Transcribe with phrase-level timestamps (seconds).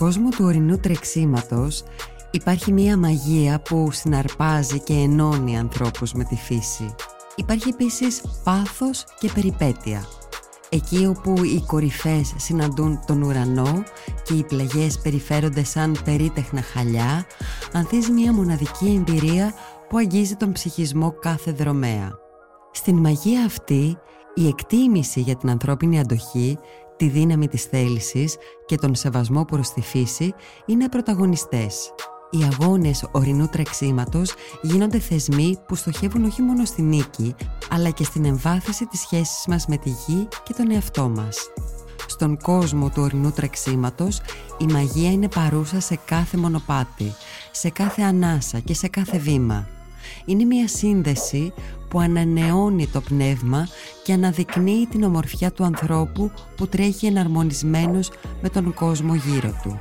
[0.00, 1.82] Στον κόσμο του ορεινού τρεξίματος
[2.30, 6.94] υπάρχει μία μαγεία που συναρπάζει και ενώνει ανθρώπους με τη φύση.
[7.36, 10.04] Υπάρχει επίσης πάθος και περιπέτεια.
[10.68, 13.82] Εκεί όπου οι κορυφές συναντούν τον ουρανό
[14.24, 17.26] και οι πλαγιές περιφέρονται σαν περίτεχνα χαλιά,
[17.72, 19.54] ανθίζει μία μοναδική εμπειρία
[19.88, 22.10] που αγγίζει τον ψυχισμό κάθε δρομέα.
[22.72, 23.98] Στην μαγεία αυτή,
[24.34, 26.58] η εκτίμηση για την ανθρώπινη αντοχή
[27.00, 28.36] τη δύναμη της θέλησης
[28.66, 30.34] και τον σεβασμό προς τη φύση
[30.66, 31.94] είναι πρωταγωνιστές.
[32.30, 37.34] Οι αγώνες ορεινού τρεξίματος γίνονται θεσμοί που στοχεύουν όχι μόνο στη νίκη,
[37.70, 41.38] αλλά και στην εμβάθυνση της σχέσης μας με τη γη και τον εαυτό μας.
[42.06, 44.20] Στον κόσμο του ορεινού τρεξίματος,
[44.58, 47.12] η μαγεία είναι παρούσα σε κάθε μονοπάτι,
[47.50, 49.68] σε κάθε ανάσα και σε κάθε βήμα.
[50.24, 51.52] Είναι μια σύνδεση
[51.90, 53.68] που ανανεώνει το πνεύμα
[54.04, 58.10] και αναδεικνύει την ομορφιά του ανθρώπου που τρέχει εναρμονισμένος
[58.42, 59.80] με τον κόσμο γύρω του.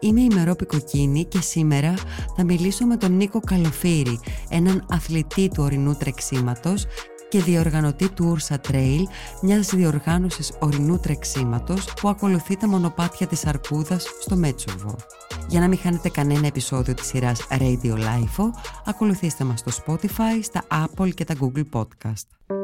[0.00, 1.94] Είμαι η Μερόπη Κοκκίνη και σήμερα
[2.36, 6.86] θα μιλήσω με τον Νίκο Καλοφύρη, έναν αθλητή του ορεινού τρεξίματος
[7.28, 9.02] και διοργανωτή του Ursa Trail,
[9.42, 14.96] μιας διοργάνωσης ορεινού τρεξίματος που ακολουθεί τα μονοπάτια της Αρκούδας στο Μέτσοβο.
[15.48, 18.50] Για να μην χάνετε κανένα επεισόδιο της σειράς Radio Life,
[18.84, 22.54] ακολουθήστε μας στο Spotify, στα Apple και τα Google Podcast.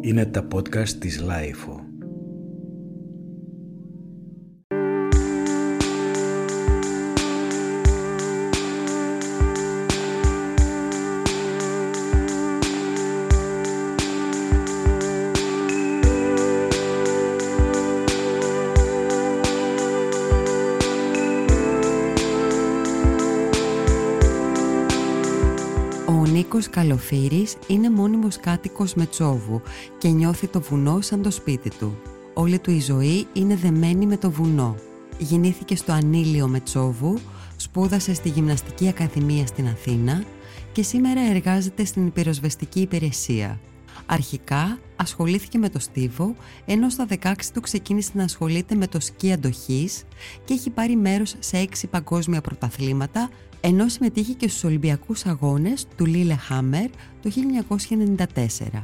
[0.00, 1.83] Είναι τα podcast της Life.
[26.74, 29.62] Καλοφύρης είναι μόνιμος κάτοικος Μετσόβου
[29.98, 31.98] και νιώθει το βουνό σαν το σπίτι του.
[32.34, 34.76] Όλη του η ζωή είναι δεμένη με το βουνό.
[35.18, 37.18] Γεννήθηκε στο Ανήλιο Μετσόβου,
[37.56, 40.24] σπούδασε στη Γυμναστική Ακαδημία στην Αθήνα
[40.72, 43.60] και σήμερα εργάζεται στην πυροσβεστική υπηρεσία.
[44.06, 46.34] Αρχικά ασχολήθηκε με το στίβο,
[46.64, 50.04] ενώ στα 16 του ξεκίνησε να ασχολείται με το σκι αντοχής
[50.44, 53.30] και έχει πάρει μέρος σε 6 παγκόσμια πρωταθλήματα
[53.66, 56.90] ενώ συμμετείχε και στους Ολυμπιακούς Αγώνες του Λίλε Χάμερ
[57.22, 57.30] το
[58.26, 58.80] 1994.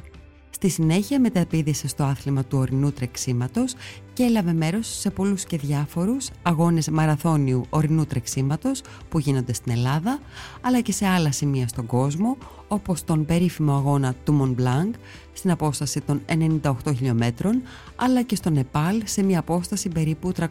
[0.50, 3.74] Στη συνέχεια μεταπίδησε στο άθλημα του ορεινού τρεξίματος
[4.12, 10.18] και έλαβε μέρος σε πολλούς και διάφορους αγώνες μαραθώνιου ορεινού τρεξίματος που γίνονται στην Ελλάδα
[10.60, 12.36] αλλά και σε άλλα σημεία στον κόσμο
[12.68, 14.90] όπως τον περίφημο αγώνα του Mont Blanc
[15.32, 16.20] στην απόσταση των
[16.62, 17.62] 98 χιλιόμετρων
[17.96, 20.44] αλλά και στο Νεπάλ σε μια απόσταση περίπου 300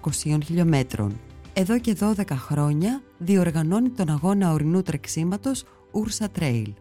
[0.45, 1.19] χιλιόμετρων
[1.59, 6.73] εδώ και 12 χρόνια διοργανώνει τον αγώνα ορεινού τρεξίματος Ursa Trail.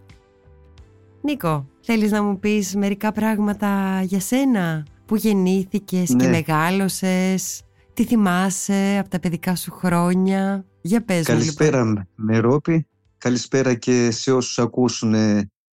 [1.22, 6.28] Νίκο, θέλεις να μου πεις μερικά πράγματα για σένα, που γεννήθηκες και ναι.
[6.28, 7.62] μεγάλωσες,
[7.94, 12.08] τι θυμάσαι από τα παιδικά σου χρόνια, για πες Καλησπέρα μου, λοιπόν.
[12.14, 12.86] Μερόπη,
[13.18, 15.14] καλησπέρα και σε όσους ακούσουν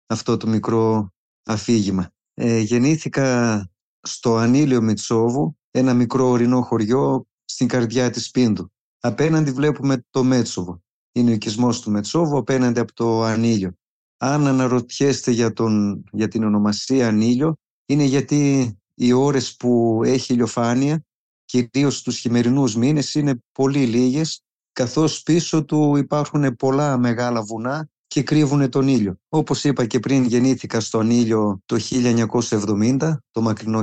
[0.08, 1.14] αυτό το μικρό
[1.46, 2.10] αφήγημα.
[2.34, 3.66] Ε, γεννήθηκα
[4.02, 8.72] στο Ανήλιο Μητσόβου, ένα μικρό ορεινό χωριό στην καρδιά της Πίντου.
[9.00, 10.84] Απέναντι βλέπουμε το Μέτσοβο.
[11.12, 13.72] Είναι ο οικισμός του Μετσόβου απέναντι από το Ανήλιο.
[14.18, 17.56] Αν αναρωτιέστε για, τον, για την ονομασία Ανήλιο,
[17.86, 21.04] είναι γιατί οι ώρες που έχει ηλιοφάνεια,
[21.46, 28.24] κυρίως τους χειμερινούς μήνες, είναι πολύ λίγες, καθώς πίσω του υπάρχουν πολλά μεγάλα βουνά και
[28.24, 29.16] κρύβουν τον ήλιο.
[29.30, 31.78] Όπως είπα και πριν γεννήθηκα στον ήλιο το
[33.00, 33.82] 1970, το μακρινό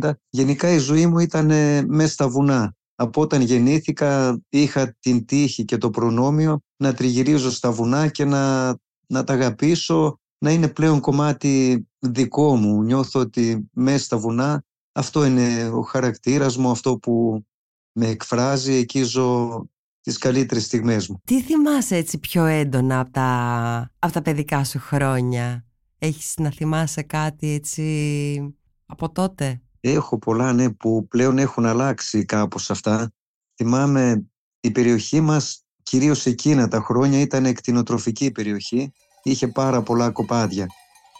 [0.00, 0.10] 1970.
[0.28, 1.46] Γενικά η ζωή μου ήταν
[1.86, 2.74] μέσα στα βουνά.
[2.94, 8.66] Από όταν γεννήθηκα είχα την τύχη και το προνόμιο να τριγυρίζω στα βουνά και να,
[9.06, 12.82] να τα αγαπήσω, να είναι πλέον κομμάτι δικό μου.
[12.82, 17.44] Νιώθω ότι μέσα στα βουνά αυτό είναι ο χαρακτήρας μου, αυτό που
[17.92, 19.64] με εκφράζει, εκεί ζω
[20.00, 21.20] τις καλύτερες στιγμές μου.
[21.24, 25.64] Τι θυμάσαι έτσι πιο έντονα από τα, από τα παιδικά σου χρόνια;
[25.98, 32.70] Έχεις να θυμάσαι κάτι έτσι από τότε; Έχω πολλά ναι, που πλέον έχουν αλλάξει κάπως
[32.70, 33.12] αυτά.
[33.56, 34.26] Θυμάμαι
[34.60, 38.92] η περιοχή μας, κυρίως εκείνα τα χρόνια, ήταν εκτινοτροφική περιοχή.
[39.22, 40.66] Είχε πάρα πολλά κοπάδια.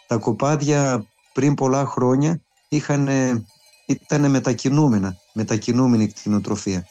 [0.07, 3.09] Τα κοπάδια πριν πολλά χρόνια είχαν,
[3.87, 6.87] ήταν μετακινούμενα, μετακινούμενη κτηνοτροφία.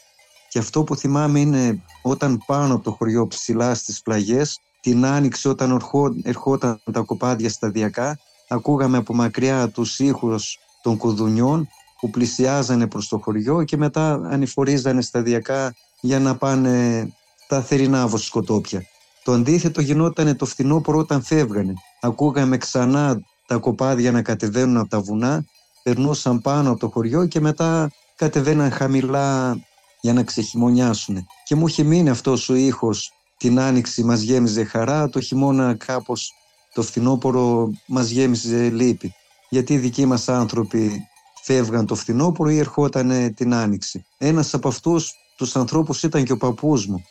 [0.48, 5.48] Και αυτό που θυμάμαι είναι όταν πάνω από το χωριό ψηλά στις πλαγιές, την άνοιξη
[5.48, 5.80] όταν
[6.22, 8.18] ερχόταν τα κοπάδια σταδιακά,
[8.48, 11.68] ακούγαμε από μακριά τους ήχους των κουδουνιών
[12.00, 17.08] που πλησιάζανε προς το χωριό και μετά ανηφορίζανε σταδιακά για να πάνε
[17.48, 18.82] τα θερινά βοσκοτόπια.
[19.24, 21.74] Το αντίθετο γινόταν το φθινόπωρο όταν φεύγανε.
[22.00, 25.44] Ακούγαμε ξανά τα κοπάδια να κατεβαίνουν από τα βουνά,
[25.82, 29.58] περνούσαν πάνω από το χωριό και μετά κατεβαίναν χαμηλά
[30.00, 31.26] για να ξεχειμονιάσουν.
[31.44, 36.32] Και μου είχε μείνει αυτός ο ήχος την άνοιξη μας γέμιζε χαρά, το χειμώνα κάπως
[36.74, 39.14] το φθινόπωρο μας γέμιζε λύπη.
[39.54, 41.06] Γιατί οι δικοί μας άνθρωποι
[41.42, 44.04] φεύγαν το φθινόπωρο ή ερχόταν την άνοιξη.
[44.18, 47.04] Ένας από αυτούς τους ανθρώπους ήταν και ο παππούς μου.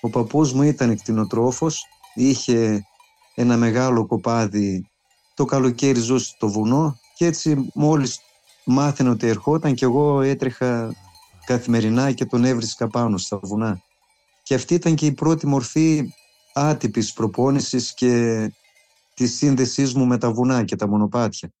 [0.00, 2.86] Ο παππούς μου ήταν εκτινοτρόφος, είχε
[3.34, 4.90] ένα μεγάλο κοπάδι,
[5.34, 8.20] το καλοκαίρι ζούσε στο βουνό και έτσι μόλις
[8.64, 10.94] μάθαινε ότι ερχόταν και εγώ έτρεχα
[11.46, 13.80] καθημερινά και τον έβρισκα πάνω στα βουνά.
[14.42, 16.14] Και αυτή ήταν και η πρώτη μορφή
[16.54, 18.52] άτυπης προπόνησης και
[19.14, 21.52] της σύνδεσής μου με τα βουνά και τα μονοπάτια.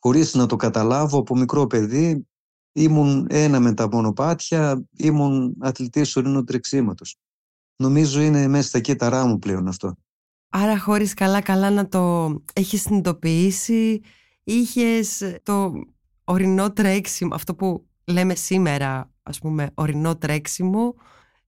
[0.00, 2.26] Χωρίς να το καταλάβω από μικρό παιδί
[2.72, 7.16] ήμουν ένα με τα μονοπάτια, ήμουν αθλητής ορεινού τρεξίματος.
[7.76, 9.94] Νομίζω είναι μέσα στα κύτταρά μου πλέον αυτό.
[10.48, 14.00] Άρα χωρίς καλά-καλά να το έχεις συνειδητοποιήσει,
[14.44, 15.72] είχες το
[16.24, 20.94] ορεινό τρέξιμο, αυτό που λέμε σήμερα ας πούμε ορεινό τρέξιμο,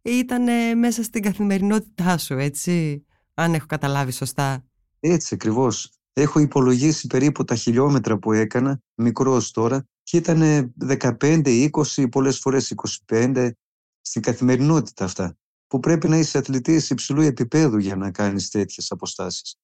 [0.03, 3.05] ήταν μέσα στην καθημερινότητά σου, έτσι,
[3.35, 4.65] αν έχω καταλάβει σωστά;
[5.01, 6.00] Έτσι ακριβώς.
[6.21, 10.73] Έχω υπολογίσει περίπου τα χιλιόμετρα που έκανα, μικρός τώρα, και ήταν
[11.19, 12.75] 15, 20, πολλές φορές
[13.07, 13.51] 25
[14.01, 15.37] στην καθημερινότητα αυτά,
[15.67, 19.57] που πρέπει να είσαι αθλητής υψηλού επίπεδου για να κάνεις τέτοιες αποστάσεις.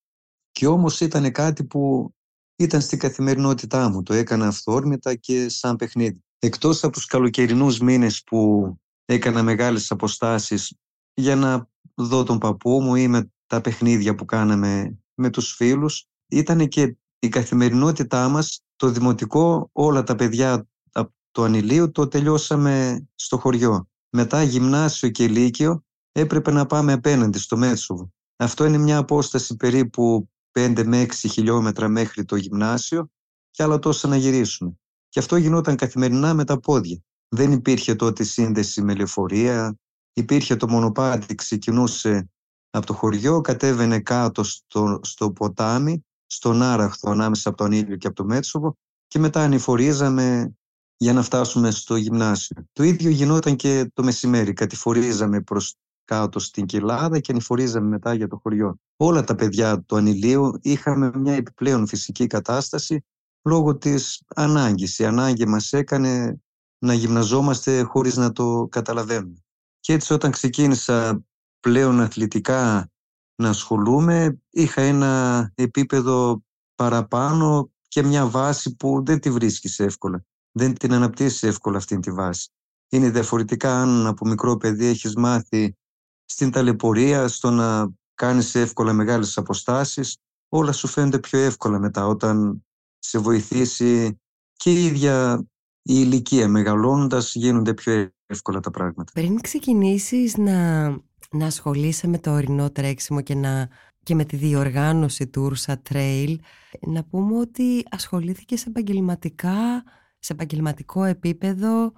[0.51, 2.15] Και όμως ήταν κάτι που
[2.57, 6.25] ήταν στην καθημερινότητά μου, το έκανα αυθόρμητα και σαν παιχνίδι.
[6.39, 8.73] Εκτός από τους καλοκαιρινούς μήνες που
[9.05, 10.77] έκανα μεγάλες αποστάσεις
[11.15, 16.07] για να δω τον παππού μου ή με τα παιχνίδια που κάναμε με τους φίλους.
[16.29, 23.07] Ήταν και η καθημερινότητά μας, το δημοτικό, όλα τα παιδιά από το ανηλίου το τελειώσαμε
[23.15, 23.89] στο χωριό.
[24.11, 28.13] Μετά γυμνάσιο και λύκειο έπρεπε να πάμε απέναντι στο Μέτσοβο.
[28.37, 33.11] Αυτό είναι μια απόσταση περίπου 5 με 6 χιλιόμετρα μέχρι το γυμνάσιο
[33.51, 34.79] και άλλα τόσα να γυρίσουμε.
[35.09, 36.99] Και αυτό γινόταν καθημερινά με τα πόδια.
[37.29, 39.79] Δεν υπήρχε τότε σύνδεση με λεωφορεία,
[40.13, 42.31] υπήρχε το μονοπάτι, ξεκινούσε
[42.71, 48.07] από το χωριό, κατέβαινε κάτω στο, στο ποτάμι, στον Άραχθο ανάμεσα από τον ήλιο και
[48.07, 48.77] από το Μέτσοβο
[49.07, 50.57] και μετά ανηφορίζαμε
[50.97, 52.67] για να φτάσουμε στο γυμνάσιο.
[52.73, 54.53] Το ίδιο γινόταν και το μεσημέρι.
[54.53, 55.75] Κατηφορίζαμε προς
[56.05, 58.77] κάτω στην Κοιλάδα και ανηφορίζαμε μετά για το χωριό.
[58.97, 63.05] Όλα τα παιδιά του ανηλίου είχαμε μια επιπλέον φυσική κατάσταση
[63.43, 64.99] λόγω της ανάγκης.
[64.99, 66.41] Η ανάγκη μας έκανε
[66.79, 69.45] να γυμναζόμαστε χωρίς να το καταλαβαίνουμε.
[69.81, 71.25] Και έτσι όταν ξεκίνησα
[71.61, 72.91] πλέον αθλητικά
[73.37, 76.43] να ασχολούμαι, είχα ένα επίπεδο
[76.75, 80.25] παραπάνω και μια βάση που δεν τη βρίσκεις εύκολα.
[80.53, 82.51] Δεν την αναπτύσσεις εύκολα αυτή τη βάση.
[82.89, 85.77] Είναι διαφορετικά αν από μικρό παιδί έχεις μάθει
[86.25, 90.17] στην ταλαιπωρία, στο να κάνεις εύκολα μεγάλες αποστάσεις,
[90.49, 92.65] όλα σου φαίνονται πιο εύκολα μετά όταν
[92.99, 94.21] σε βοηθήσει
[94.53, 95.47] και η ίδια
[95.83, 99.13] η ηλικία μεγαλώνοντας γίνονται πιο εύκολα τα πράγματα.
[99.13, 100.89] Πριν ξεκινήσεις να,
[101.31, 103.69] να ασχολείσαι με το ορεινό τρέξιμο και, να,
[104.03, 106.37] και με τη διοργάνωση του Ursa Trail,
[106.81, 109.85] να πούμε ότι ασχολήθηκες επαγγελματικά,
[110.19, 111.93] σε επαγγελματικό επίπεδο,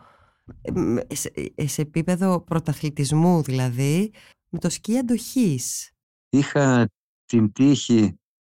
[1.09, 1.33] σε,
[1.67, 4.13] σε επίπεδο πρωταθλητισμού δηλαδή,
[4.49, 5.93] με το σκι αντοχής.
[6.29, 6.89] Είχα
[7.27, 8.19] την τύχη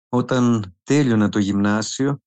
[0.09, 2.19] όταν τέλειωνα το γυμνάσιο,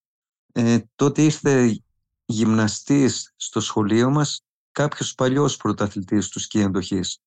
[0.52, 1.80] ε, τότε ήρθε
[2.24, 7.18] γυμναστής στο σχολείο μας κάποιος παλιός πρωταθλητής του σκι αντοχής.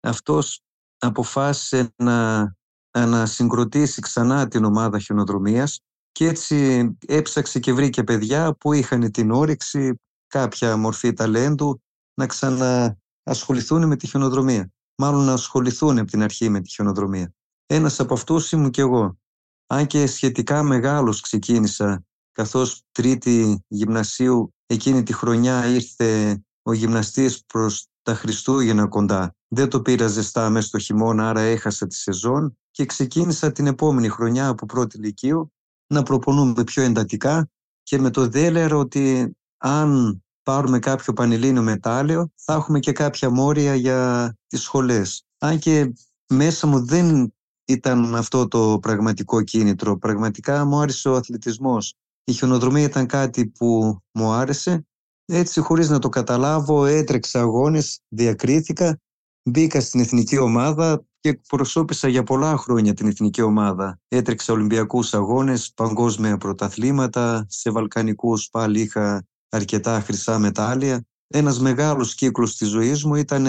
[0.00, 0.60] Αυτός
[0.98, 2.52] αποφάσισε να
[2.90, 5.80] ανασυγκροτήσει ξανά την ομάδα χιονοδρομίας
[6.12, 9.94] και έτσι έψαξε και βρήκε παιδιά που είχαν την όρεξη,
[10.26, 11.82] κάποια μορφή ταλέντου
[12.14, 14.72] να ξαναασχοληθούν με τη χιονοδρομία.
[14.96, 17.32] Μάλλον να ασχοληθούν από την αρχή με τη χιονοδρομία.
[17.66, 19.18] Ένας από αυτούς ήμουν και εγώ.
[19.66, 27.86] Αν και σχετικά μεγάλος ξεκίνησα καθώς τρίτη γυμνασίου εκείνη τη χρονιά ήρθε ο γυμναστής προς
[28.02, 29.34] τα Χριστούγεννα κοντά.
[29.52, 34.08] Δεν το πήρα ζεστά μέσα στο χειμώνα, άρα έχασα τη σεζόν και ξεκίνησα την επόμενη
[34.08, 35.52] χρονιά από πρώτη ηλικίου
[35.86, 37.50] να προπονούμε πιο εντατικά
[37.82, 43.74] και με το δέλερο ότι αν πάρουμε κάποιο πανελλήνιο μετάλλιο θα έχουμε και κάποια μόρια
[43.74, 45.24] για τις σχολές.
[45.38, 45.92] Αν και
[46.28, 49.98] μέσα μου δεν ήταν αυτό το πραγματικό κίνητρο.
[49.98, 51.94] Πραγματικά μου άρεσε ο αθλητισμός.
[52.24, 54.86] Η χιονοδρομία ήταν κάτι που μου άρεσε.
[55.24, 59.00] Έτσι, χωρίς να το καταλάβω, έτρεξα αγώνες, διακρίθηκα,
[59.42, 64.00] μπήκα στην εθνική ομάδα και προσώπησα για πολλά χρόνια την εθνική ομάδα.
[64.08, 71.04] Έτρεξα Ολυμπιακούς αγώνες, παγκόσμια πρωταθλήματα, σε Βαλκανικούς πάλι είχα αρκετά χρυσά μετάλλια.
[71.26, 73.46] Ένας μεγάλος κύκλος της ζωής μου ήταν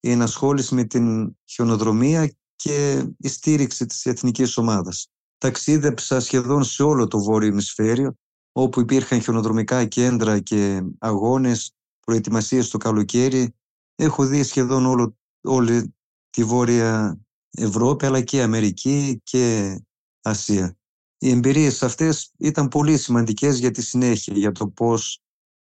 [0.00, 5.08] η ενασχόληση με την χιονοδρομία και η στήριξη της εθνικής ομάδας.
[5.38, 8.14] Ταξίδεψα σχεδόν σε όλο το βόρειο ημισφαίριο,
[8.52, 11.72] όπου υπήρχαν χιονοδρομικά κέντρα και αγώνες
[12.06, 13.54] προετοιμασίες το καλοκαίρι.
[13.94, 15.16] Έχω δει σχεδόν όλο,
[15.48, 15.94] όλη
[16.30, 19.76] τη Βόρεια Ευρώπη αλλά και Αμερική και
[20.22, 20.76] Ασία.
[21.18, 25.22] Οι εμπειρίες αυτές ήταν πολύ σημαντικές για τη συνέχεια, για το πώς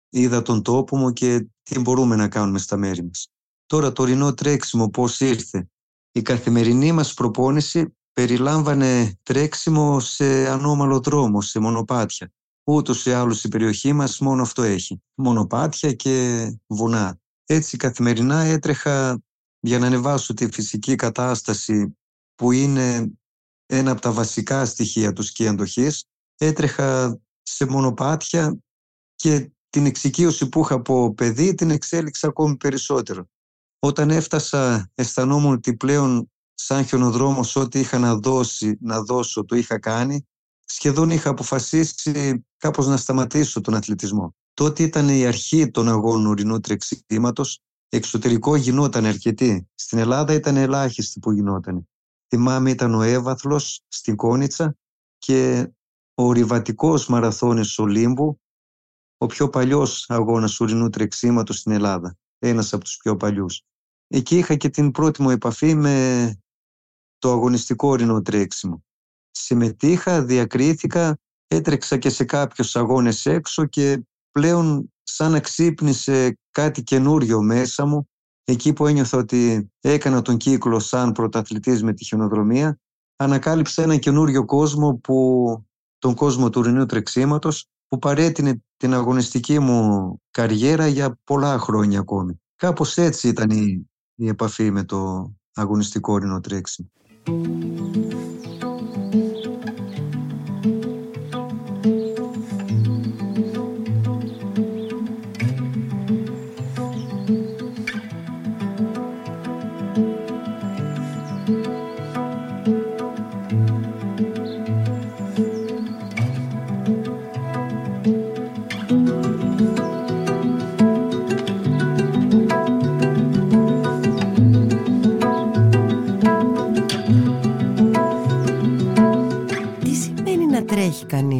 [0.09, 3.27] είδα τον τόπο μου και τι μπορούμε να κάνουμε στα μέρη μας.
[3.65, 5.69] Τώρα το ορεινό τρέξιμο πώς ήρθε.
[6.11, 12.31] Η καθημερινή μας προπόνηση περιλάμβανε τρέξιμο σε ανώμαλο δρόμο, σε μονοπάτια.
[12.63, 15.01] Ούτως ή άλλως η περιοχή μας μόνο αυτό έχει.
[15.15, 17.19] Μονοπάτια και βουνά.
[17.45, 19.21] Έτσι καθημερινά έτρεχα
[19.61, 21.97] για να ανεβάσω τη φυσική κατάσταση
[22.35, 23.11] που είναι
[23.65, 26.05] ένα από τα βασικά στοιχεία του σκι αντοχής.
[26.37, 28.57] Έτρεχα σε μονοπάτια
[29.15, 33.29] και την εξοικείωση που είχα από παιδί την εξέλιξα ακόμη περισσότερο.
[33.79, 39.79] Όταν έφτασα αισθανόμουν ότι πλέον σαν χιονοδρόμος ό,τι είχα να, δώσει, να δώσω το είχα
[39.79, 40.27] κάνει.
[40.65, 44.35] Σχεδόν είχα αποφασίσει κάπως να σταματήσω τον αθλητισμό.
[44.53, 47.59] Τότε ήταν η αρχή των αγώνων ορεινού τρεξίματος.
[47.93, 49.69] Εξωτερικό γινόταν αρκετή.
[49.75, 51.89] Στην Ελλάδα ήταν ελάχιστη που γινόταν.
[52.27, 54.77] Θυμάμαι ήταν ο Έβαθλος στην Κόνιτσα
[55.17, 55.71] και
[56.15, 58.41] ο ριβατικός μαραθώνης Ολύμπου,
[59.17, 62.17] ο πιο παλιός αγώνας ουρινού τρεξίματος στην Ελλάδα.
[62.39, 63.61] Ένας από τους πιο παλιούς.
[64.07, 66.35] Εκεί είχα και την πρώτη μου επαφή με
[67.17, 68.83] το αγωνιστικό ορεινό τρέξιμο.
[69.31, 71.17] Συμμετείχα, διακρίθηκα,
[71.47, 78.09] έτρεξα και σε κάποιους αγώνες έξω και πλέον σαν να ξύπνησε κάτι καινούριο μέσα μου
[78.43, 82.79] εκεί που ένιωθα ότι έκανα τον κύκλο σαν πρωταθλητής με τη χιονοδρομία
[83.15, 85.47] ανακάλυψα ένα καινούριο κόσμο που
[85.99, 92.41] τον κόσμο του ουρινού τρεξίματος που παρέτεινε την αγωνιστική μου καριέρα για πολλά χρόνια ακόμη.
[92.55, 96.91] Κάπως έτσι ήταν η, η επαφή με το αγωνιστικό ορεινό τρέξιμο.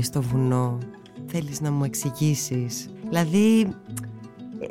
[0.02, 0.78] Στο βουνό.
[1.26, 2.90] Θέλεις να μου εξηγήσεις.
[3.08, 3.68] Δηλαδή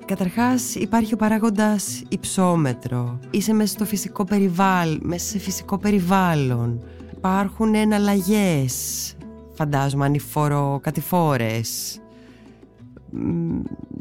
[0.04, 3.18] Καταρχάς υπάρχει ο παράγοντας υψόμετρο.
[3.30, 6.82] Είσαι μέσα στο φυσικό περιβάλλον Μέσα σε φυσικό περιβάλλον.
[7.16, 9.14] Υπάρχουν εναλλαγές
[9.52, 12.00] Φαντάζομαι ανηφορο κατηφόρες.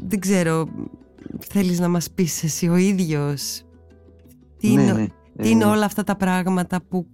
[0.06, 0.68] Δεν ξέρω
[1.38, 3.62] Θέλεις να μας πεις εσύ ο ίδιος.
[4.56, 5.06] Τι, ναι, είναι, ναι.
[5.42, 7.06] τι είναι Ε, όλα αυτά τα πράγματα που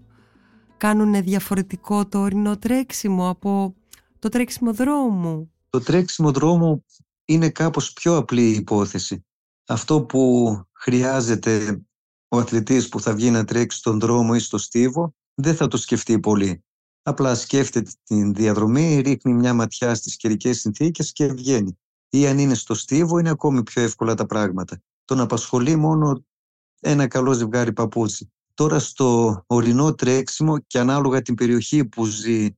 [0.76, 3.74] κάνουν διαφορετικό το ορεινό τρέξιμο από
[4.18, 6.84] το τρέξιμο δρόμου; Το τρέξιμο δρόμου
[7.24, 9.26] είναι κάπως πιο απλή υπόθεση.
[9.66, 11.82] Αυτό που χρειάζεται
[12.28, 15.76] ο αθλητής που θα βγει να τρέξει στον δρόμο ή στο στίβο δεν θα το
[15.76, 16.64] σκεφτεί πολύ.
[17.02, 21.78] Απλά σκέφτεται την διαδρομή, ρίχνει μια ματιά στις καιρικές συνθήκες και βγαίνει.
[22.08, 24.82] Ή αν είναι στο στίβο είναι ακόμη πιο εύκολα τα πράγματα.
[25.04, 26.24] Τον απασχολεί μόνο
[26.80, 28.32] ένα καλό ζευγάρι παπούτσι.
[28.56, 32.48] Τώρα στο ορεινό τρέξιμο και ανάλογα την περιοχή που ζει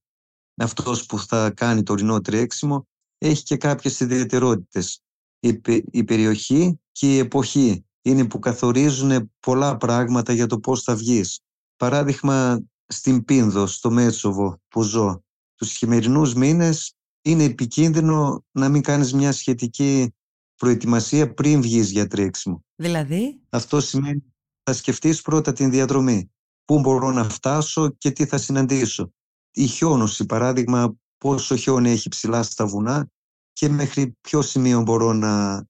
[0.56, 2.88] αυτός που θα κάνει το ορεινό τρέξιμο
[3.18, 5.02] έχει και κάποιες ιδιαιτερότητες.
[5.40, 10.82] Η, πε- η περιοχή και η εποχή είναι που καθορίζουν πολλά πράγματα για το πώς
[10.82, 11.40] θα βγεις.
[11.76, 15.24] Παράδειγμα, στην Πίνδο, στο Μέτσοβο που ζω,
[15.54, 20.14] τους χειμερινούς μήνες είναι επικίνδυνο να μην κάνεις μια σχετική
[20.56, 22.64] προετοιμασία πριν βγεις για τρέξιμο.
[22.74, 24.22] Δηλαδή, Αυτό σημαίνει
[24.68, 26.30] θα σκεφτείς πρώτα την διαδρομή.
[26.64, 29.12] Πού μπορώ να φτάσω και τι θα συναντήσω.
[29.50, 33.10] Η χιόνωση, παράδειγμα, πόσο χιόνι έχει ψηλά στα βουνά
[33.52, 35.64] και μέχρι ποιο σημείο μπορώ να,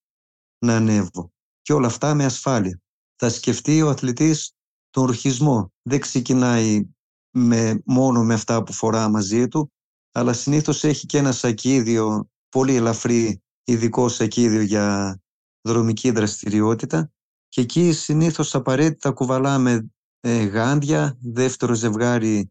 [0.59, 1.33] να ανέβω.
[1.63, 2.81] Και όλα αυτά με ασφάλεια.
[3.17, 4.53] Θα σκεφτεί ο αθλητής
[4.91, 5.73] τον ορχισμό.
[5.83, 6.89] Δεν ξεκινάει
[7.31, 9.73] με, μόνο με αυτά που φορά μαζί του,
[10.13, 15.19] αλλά συνήθως έχει και ένα σακίδιο, πολύ ελαφρύ ειδικό σακίδιο για
[15.61, 17.13] δρομική δραστηριότητα
[17.49, 19.91] και εκεί συνήθως απαραίτητα κουβαλάμε
[20.21, 22.51] ε, γάντια, δεύτερο ζευγάρι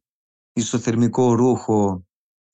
[0.54, 2.06] ισοθερμικό ρούχο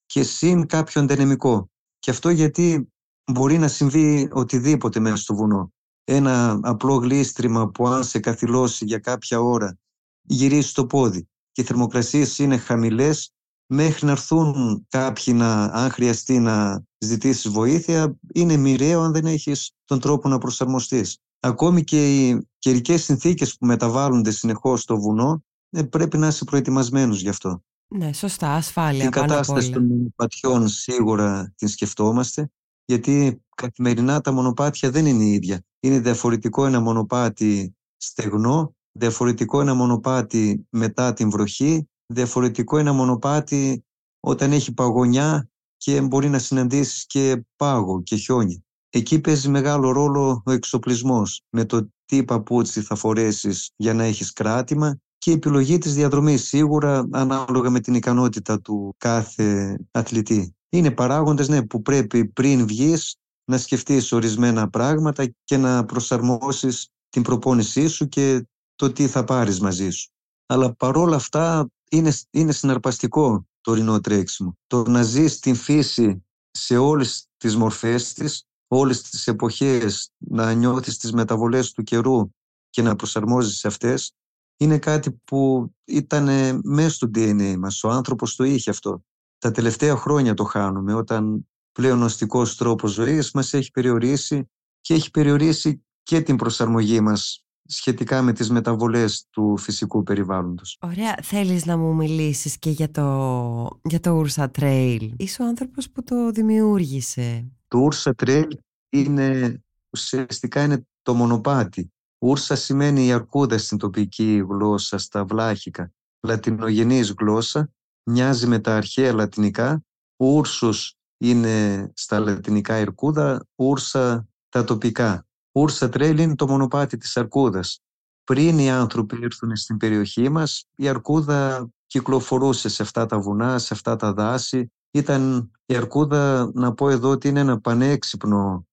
[0.06, 1.70] και συν κάποιο αντενεμικό.
[2.00, 2.94] Και αυτό γιατί
[3.32, 5.74] μπορεί να συμβεί οτιδήποτε μέσα στο βουνό.
[6.04, 9.78] Ένα απλό γλίστριμα που αν σε καθυλώσει για κάποια ώρα
[10.22, 13.34] γυρίσει το πόδι και οι θερμοκρασίες είναι χαμηλές
[13.66, 19.72] μέχρι να έρθουν κάποιοι να, αν χρειαστεί να ζητήσεις βοήθεια είναι μοιραίο αν δεν έχεις
[19.86, 21.18] τον τρόπο να προσαρμοστείς.
[21.46, 27.22] Ακόμη και οι καιρικές συνθήκες που μεταβάλλονται συνεχώς στο βουνό ε, πρέπει να είσαι προετοιμασμένος
[27.22, 27.64] γι' αυτό.
[27.88, 29.76] ναι, σωστά, ασφάλεια Την πάνω απ' κατάσταση όλα.
[29.88, 32.52] των πατιών σίγουρα την σκεφτόμαστε.
[32.86, 35.64] γιατί καθημερινά τα μονοπάτια δεν είναι ίδια.
[35.80, 43.86] Είναι διαφορετικό ένα μονοπάτι στεγνό, διαφορετικό ένα μονοπάτι μετά την βροχή, διαφορετικό ένα μονοπάτι
[44.20, 48.66] όταν έχει παγωνιά και μπορεί να συναντήσεις και πάγο και χιόνι.
[48.96, 54.34] Εκεί παίζει μεγάλο ρόλο ο εξοπλισμός με το τι παπούτσι θα φορέσεις για να έχεις
[54.34, 60.56] κράτημα και η επιλογή της διαδρομής σίγουρα ανάλογα με την ικανότητα του κάθε αθλητή.
[60.70, 67.22] Είναι παράγοντες ναι, που πρέπει πριν βγεις να σκεφτείς ορισμένα πράγματα και να προσαρμόσεις την
[67.22, 70.10] προπόνησή σου και το τι θα πάρεις μαζί σου.
[70.46, 74.58] Αλλά παρόλα αυτά είναι, είναι συναρπαστικό το ορεινό τρέξιμο.
[74.68, 80.98] Το να ζεις την φύση σε όλες τις μορφές της, όλες τις εποχές, να νιώθεις
[80.98, 82.32] τις μεταβολές του καιρού
[82.70, 84.16] και να προσαρμόζεις σε αυτές,
[84.58, 87.84] είναι κάτι που ήταν μέσα στο DNA μας.
[87.84, 89.04] Ο άνθρωπος το είχε αυτό.
[89.38, 94.50] Τα τελευταία χρόνια το χάνουμε, όταν πλέον ο αστικός τρόπος ζωής μας έχει περιορίσει
[94.82, 100.78] και έχει περιορίσει και την προσαρμογή μας σχετικά με τις μεταβολές του φυσικού περιβάλλοντος.
[100.82, 101.16] Ωραία.
[101.22, 105.10] Θέλεις να μου μιλήσεις και για το, για το Ursa Trail.
[105.18, 107.52] Είσαι ο άνθρωπος που το δημιούργησε.
[107.74, 108.48] Το Ursa Trail
[108.90, 111.94] είναι, ουσιαστικά είναι το μονοπάτι.
[112.18, 115.92] Ούρσα σημαίνει η αρκούδα στην τοπική γλώσσα, στα βλάχικα.
[116.22, 117.72] Λατινογενής γλώσσα,
[118.04, 119.84] μοιάζει με τα αρχαία λατινικά.
[120.16, 125.26] Ούρσος είναι στα λατινικά αρκούδα, ούρσα τα τοπικά.
[125.52, 127.82] Ούρσα τρέλ είναι το μονοπάτι της αρκούδας.
[128.24, 133.74] Πριν οι άνθρωποι ήρθουν στην περιοχή μας, η αρκούδα κυκλοφορούσε σε αυτά τα βουνά, σε
[133.74, 134.72] αυτά τα δάση.
[134.96, 138.68] Ήταν η αρκούδα, να πω εδώ, ότι είναι ένα πανέξυπνο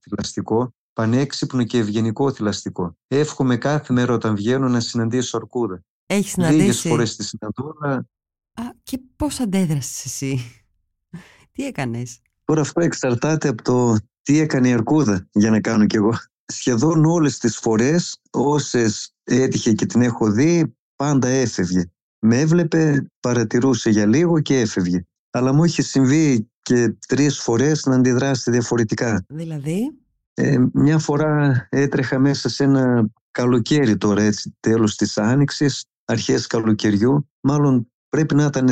[0.00, 2.96] θηλαστικό, πανέξυπνο και ευγενικό θηλαστικό.
[3.08, 5.84] Εύχομαι κάθε μέρα όταν βγαίνω να συναντήσω αρκούδα.
[6.06, 7.74] Έχεις συναντήσει; Λίγες φορές τη συναντώ,
[8.54, 10.40] Α, και πώς αντέδρασες εσύ;
[11.52, 15.96] τι έκανες; Τώρα αυτό εξαρτάται από το τι έκανε η αρκούδα για να κάνω κι
[15.96, 16.12] εγώ.
[16.46, 21.84] Σχεδόν όλες τις φορές όσες έτυχε και την έχω δει πάντα έφευγε.
[22.18, 25.04] Με έβλεπε, παρατηρούσε για λίγο και έφευγε.
[25.36, 29.24] Αλλά μου είχε συμβεί και τρεις φορές να αντιδράσει διαφορετικά.
[29.28, 29.98] Δηλαδή;
[30.34, 37.28] Ε, μια φορά έτρεχα μέσα σε ένα καλοκαίρι τώρα έτσι, τέλος της άνοιξης, αρχές καλοκαιριού.
[37.40, 38.68] Μάλλον πρέπει να ήταν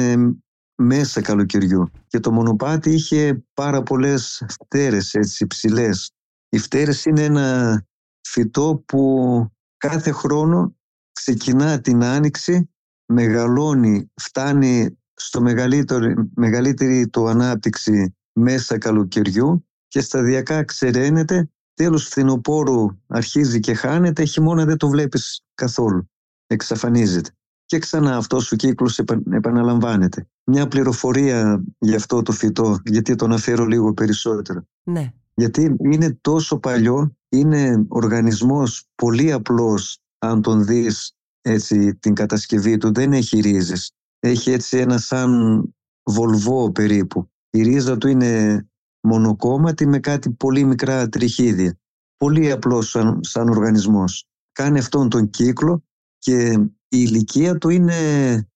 [0.83, 6.12] μέσα καλοκαιριού και το μονοπάτι είχε πάρα πολλές φτέρες έτσι ψηλές.
[6.48, 7.87] Οι φτέρες είναι ένα
[8.29, 9.46] φυτό που
[9.77, 10.77] κάθε χρόνο
[11.12, 12.70] ξεκινά την άνοιξη,
[13.12, 23.61] μεγαλώνει, φτάνει στο μεγαλύτερο, μεγαλύτερη το ανάπτυξη μέσα καλοκαιριού και σταδιακά ξεραίνεται, τέλος φθινοπόρου αρχίζει
[23.61, 26.11] και χάνεται, χειμώνα δεν το βλέπεις καθόλου,
[26.46, 27.31] εξαφανίζεται
[27.72, 28.98] και ξανά αυτός ο κύκλος
[29.31, 30.27] επαναλαμβάνεται.
[30.44, 34.66] Μια πληροφορία για αυτό το φυτό, γιατί το αναφέρω λίγο περισσότερο.
[34.83, 35.12] Ναι.
[35.35, 42.92] Γιατί είναι τόσο παλιό, είναι οργανισμός πολύ απλός αν τον δεις έτσι, την κατασκευή του,
[42.92, 43.92] δεν έχει ρίζες.
[44.24, 45.62] Έχει έτσι ένα σαν
[46.04, 47.30] βολβό περίπου.
[47.50, 48.64] Η ρίζα του είναι
[49.00, 51.78] μονοκόμματη με κάτι πολύ μικρά τριχίδια.
[52.16, 54.26] Πολύ απλός σαν, σαν οργανισμός.
[54.52, 55.85] Κάνει αυτόν τον κύκλο
[56.18, 56.50] και
[56.88, 57.96] η ηλικία του είναι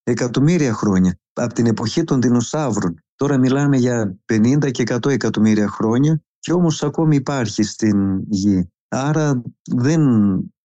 [0.02, 2.94] εκατομμύρια χρόνια, από την εποχή των δεινοσαύρων.
[3.16, 8.70] Τώρα μιλάμε για 50 και 100 εκατομμύρια χρόνια και όμως ακόμη υπάρχει στην γη.
[8.88, 10.02] Άρα δεν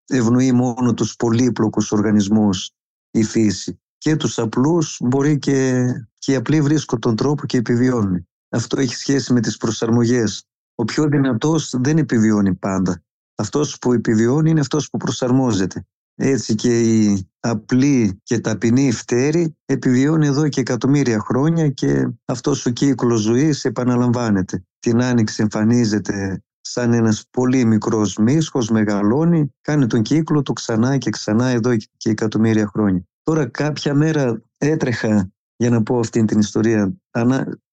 [0.06, 2.72] ευνοεί μόνο τους πολύπλοκους οργανισμούς
[3.12, 3.82] η φύση.
[4.04, 5.86] Και τους απλούς μπορεί και,
[6.18, 8.28] και οι απλοί βρίσκουν τον τρόπο και επιβιώνουν.
[8.50, 10.44] Αυτό έχει σχέση με τις προσαρμογές.
[10.76, 13.04] Ο πιο δυνατός δεν επιβιώνει πάντα.
[13.36, 15.86] Αυτός που επιβιώνει είναι αυτός που προσαρμόζεται.
[16.16, 22.70] Έτσι και η απλή και ταπεινή φτέρη επιβιώνει εδώ και εκατομμύρια χρόνια και αυτός ο
[22.70, 24.66] κύκλος ζωής επαναλαμβάνεται.
[24.80, 31.10] Την άνοιξη εμφανίζεται σαν ένας πολύ μικρός μίσχος, μεγαλώνει, κάνει τον κύκλο του ξανά και
[31.10, 33.06] ξανά εδώ και εκατομμύρια χρόνια.
[33.24, 36.94] Τώρα κάποια μέρα έτρεχα για να πω αυτή την ιστορία.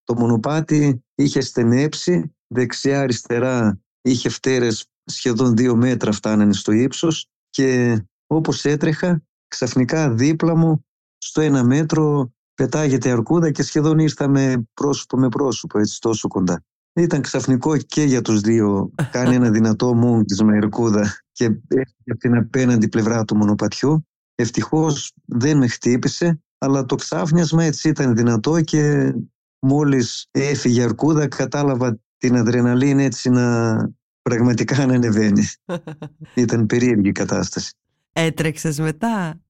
[0.03, 8.65] Το μονοπάτι είχε στενέψει, δεξιά-αριστερά είχε φτέρες σχεδόν δύο μέτρα φτάνανε στο ύψος και όπως
[8.65, 10.85] έτρεχα, ξαφνικά δίπλα μου,
[11.17, 16.63] στο ένα μέτρο, πετάγεται αρκούδα και σχεδόν ήρθαμε πρόσωπο με πρόσωπο, έτσι τόσο κοντά.
[16.93, 18.91] Ήταν ξαφνικό και για τους δύο.
[19.11, 19.95] Κάνει ένα δυνατό
[20.43, 24.07] με αρκούδα και έρχεται από την απέναντι πλευρά του μονοπατιού.
[24.41, 29.13] Ευτυχώς δεν με χτύπησε, αλλά το ξάφνιασμα έτσι ήταν δυνατό και
[29.59, 33.77] μόλις έφυγε αρκούδα κατάλαβα την αδρεναλίνη έτσι να
[34.21, 35.43] πραγματικά να ανεβαίνει.
[36.33, 37.73] ήταν περίεργη η κατάσταση.
[38.13, 39.41] Έτρεξες μετά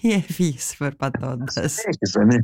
[0.00, 2.36] ή έφυγες περπατώντας; Έχισα, ναι.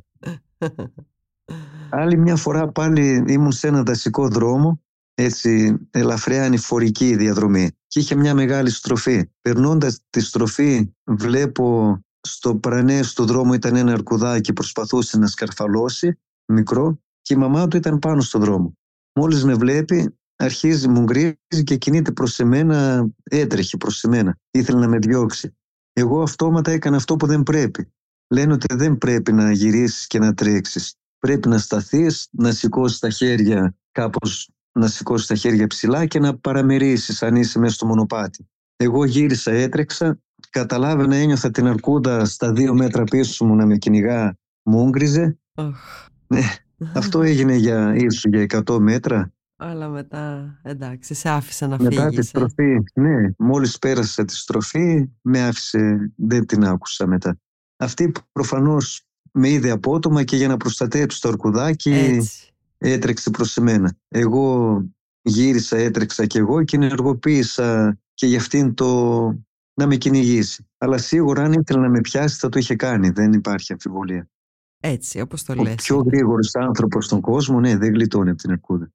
[1.90, 4.80] Άλλη μια φορά πάλι ήμουν σε ένα δασικό δρόμο
[5.14, 9.30] έτσι ελαφριά ανηφορική διαδρομή και είχε μια μεγάλη στροφή.
[9.40, 16.18] Περνώντας τη στροφή βλέπω στο πρανές του δρόμου ήταν ένα αρκουδάκι προσπαθούσε να σκαρφαλώσει
[16.52, 18.76] μικρό και η μαμά του ήταν πάνω στο δρόμο.
[19.14, 24.38] Μόλις με βλέπει αρχίζει, μου γκρίζει και κινείται προς εμένα, έτρεχε προς εμένα.
[24.50, 25.56] Ήθελε να με διώξει.
[25.92, 27.92] Εγώ αυτόματα έκανα αυτό που δεν πρέπει.
[28.28, 30.94] Λένε ότι δεν πρέπει να γυρίσεις και να τρέξεις.
[31.18, 36.36] Πρέπει να σταθείς, να σηκώσεις τα χέρια κάπως, να σηκώσει τα χέρια ψηλά και να
[36.36, 38.48] παραμερίσεις αν είσαι μέσα στο μονοπάτι.
[38.76, 40.18] Εγώ γύρισα, έτρεξα,
[40.50, 45.38] καταλάβαινα, ένιωθα την αρκούδα στα δύο μέτρα πίσω μου να με κυνηγά, μου γκριζε.
[46.26, 46.42] Ναι,
[46.94, 49.32] αυτό έγινε για ίσως για 100 μέτρα
[49.64, 52.18] αλλά μετά, εντάξει, σε άφησε να μετά φύγεις.
[52.18, 57.38] τη στροφή, ναι, μόλις πέρασα τη στροφή, με άφησε, δεν την άκουσα μετά.
[57.76, 62.51] Αυτή προφανώς με είδε απότομα και για να προστατέψει το αρκουδάκι Έτσι.
[62.82, 63.96] Έτρεξε προς εμένα.
[64.08, 64.76] Εγώ
[65.22, 69.18] γύρισα, έτρεξα κι εγώ και ενεργοποίησα και για αυτήν το
[69.74, 70.68] να με κυνηγήσει.
[70.78, 74.28] Αλλά σίγουρα αν ήθελε να με πιάσει θα το είχε κάνει, δεν υπάρχει αμφιβολία.
[74.80, 75.74] Έτσι, όπως το Ο λες.
[75.74, 78.92] πιο γρήγορος άνθρωπος στον κόσμο, ναι, δεν γλιτώνει από την αρκούδα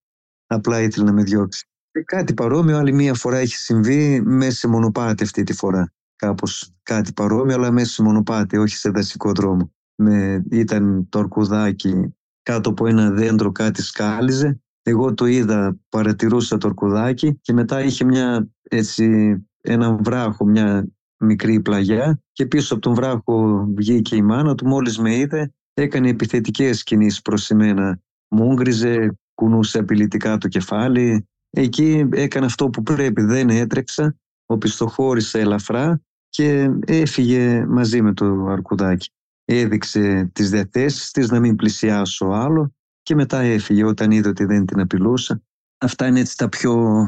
[0.48, 1.68] απλά ήθελε να με διώξει.
[1.92, 5.94] Και κάτι παρόμοιο άλλη μία φορά έχει συμβεί μέσα σε μονοπάτι αυτή τη φορά.
[6.16, 9.72] Κάπως κάτι παρόμοιο αλλά μέσα σε μονοπάτι, όχι σε δασικό δρόμο.
[9.96, 12.16] Με, ήταν το αρκουδάκι
[12.48, 14.62] κάτω από ένα δέντρο κάτι σκάλιζε.
[14.84, 20.88] Εγώ το είδα, παρατηρούσα το αρκουδάκι και μετά είχε μια, έτσι, έναν βράχο, μια
[21.20, 26.10] μικρή πλαγιά και πίσω από τον βράχο βγήκε η μάνα του, μόλις με είδε έκανε
[26.10, 28.00] επιθετικές κινήσεις προς εμένα.
[28.28, 31.28] Μου γκριζε, κουνούσε απειλητικά το κεφάλι.
[31.50, 39.12] Εκεί έκανε αυτό που πρέπει, δεν έτρεξα, οπισθοχώρησε ελαφρά και έφυγε μαζί με το αρκουδάκι.
[39.50, 44.66] Έδειξε τις διαθέσεις της να μην πλησιάσω άλλο και μετά έφυγε όταν είδε ότι δεν
[44.66, 45.42] την απειλούσα.
[45.78, 47.04] Αυτά είναι έτσι τα πιο,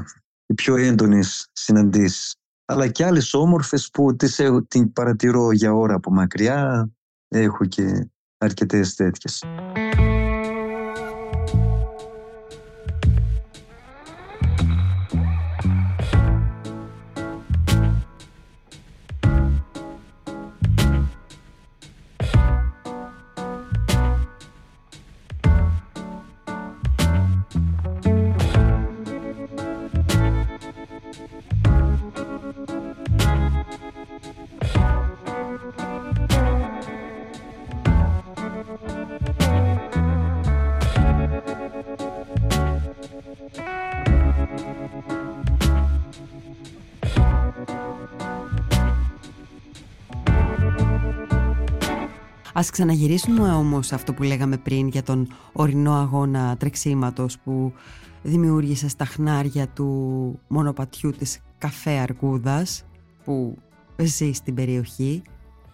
[0.46, 2.36] οι πιο έντονες συναντήσεις.
[2.66, 6.90] Αλλά και άλλες όμορφες που τις έχω, την παρατηρώ για ώρα από μακριά.
[7.28, 9.44] Έχω και αρκετές τέτοιες.
[52.80, 57.74] Ξαναγυρίσουμε όμως αυτό που λέγαμε πριν για τον ορεινό αγώνα τρεξίματος που
[58.24, 62.84] δημιούργησε στα χνάρια του μονοπατιού της Καφέ Αρκούδας
[63.24, 63.58] που
[63.98, 65.22] ζει στην περιοχή.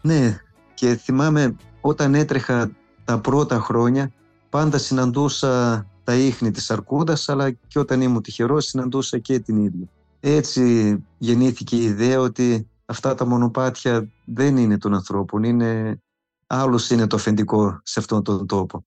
[0.02, 0.38] Ναι,
[0.74, 2.72] και θυμάμαι όταν έτρεχα
[3.04, 4.12] τα πρώτα χρόνια
[4.50, 9.88] πάντα συναντούσα τα ίχνη της Αρκούδας αλλά και όταν ήμουν τυχερός συναντούσα και την ίδια.
[10.20, 16.00] Έτσι γεννήθηκε η ιδέα ότι αυτά τα μονοπάτια δεν είναι των ανθρώπων, είναι
[16.48, 18.86] άλλος είναι το αφεντικό σε αυτόν τον τόπο.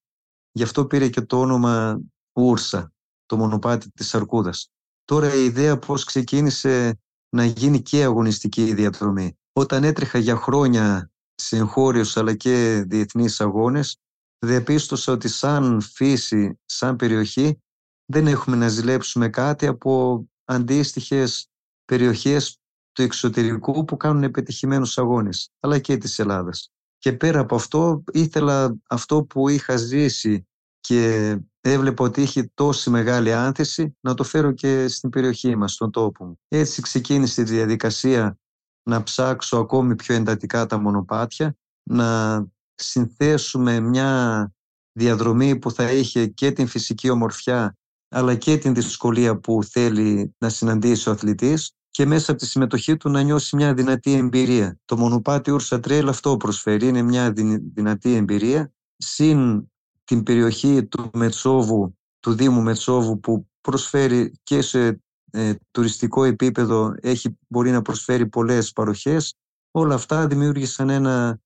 [0.52, 2.00] Γι' αυτό πήρε και το όνομα
[2.32, 2.92] Ούρσα,
[3.26, 4.70] το μονοπάτι της Αρκούδας.
[5.04, 9.38] Τώρα η ιδέα πώς ξεκίνησε να γίνει και αγωνιστική η διαδρομή.
[9.52, 13.96] Όταν έτρεχα για χρόνια σε εγχώριους αλλά και διεθνείς αγώνες,
[14.38, 17.62] διαπίστωσα ότι σαν φύση, σαν περιοχή,
[18.06, 21.48] δεν έχουμε να ζηλέψουμε κάτι από αντίστοιχες
[21.84, 22.58] περιοχές
[22.92, 26.70] του εξωτερικού που κάνουν επιτυχημένους αγώνες, αλλά και της Ελλάδας.
[26.98, 30.46] Και πέρα από αυτό ήθελα αυτό που είχα ζήσει
[30.80, 35.90] και έβλεπα ότι είχε τόση μεγάλη άνθηση να το φέρω και στην περιοχή μας, στον
[35.90, 36.40] τόπο μου.
[36.48, 38.38] Έτσι ξεκίνησε η διαδικασία
[38.82, 44.52] να ψάξω ακόμη πιο εντατικά τα μονοπάτια, να συνθέσουμε μια
[44.92, 47.76] διαδρομή που θα είχε και την φυσική ομορφιά
[48.08, 52.96] αλλά και την δυσκολία που θέλει να συναντήσει ο αθλητής και μέσα από τη συμμετοχή
[52.96, 54.78] του να νιώσει μια δυνατή εμπειρία.
[54.84, 57.32] Το μονοπάτι Ούρσα Τρέλ αυτό προσφέρει, είναι μια
[57.74, 58.72] δυνατή εμπειρία.
[58.96, 59.70] Συν
[60.04, 67.38] την περιοχή του Μετσόβου, του Δήμου Μετσόβου που προσφέρει και σε ε, τουριστικό επίπεδο έχει,
[67.48, 69.34] μπορεί να προσφέρει πολλές παροχές.
[69.70, 71.40] Όλα αυτά δημιούργησαν ένα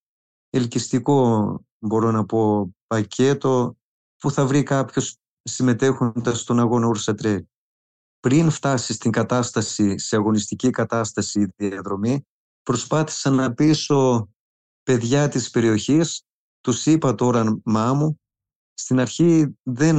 [0.51, 3.77] ελκυστικό, μπορώ να πω, πακέτο
[4.17, 7.45] που θα βρει κάποιος συμμετέχοντας στον αγώνα Ούρσα Τρέλ
[8.23, 12.27] πριν φτάσει στην κατάσταση, σε αγωνιστική κατάσταση η διαδρομή,
[12.63, 14.29] προσπάθησα να πείσω
[14.83, 16.23] παιδιά της περιοχής,
[16.61, 18.21] τους είπα το όραμά μου.
[18.75, 19.97] Στην αρχή δεν,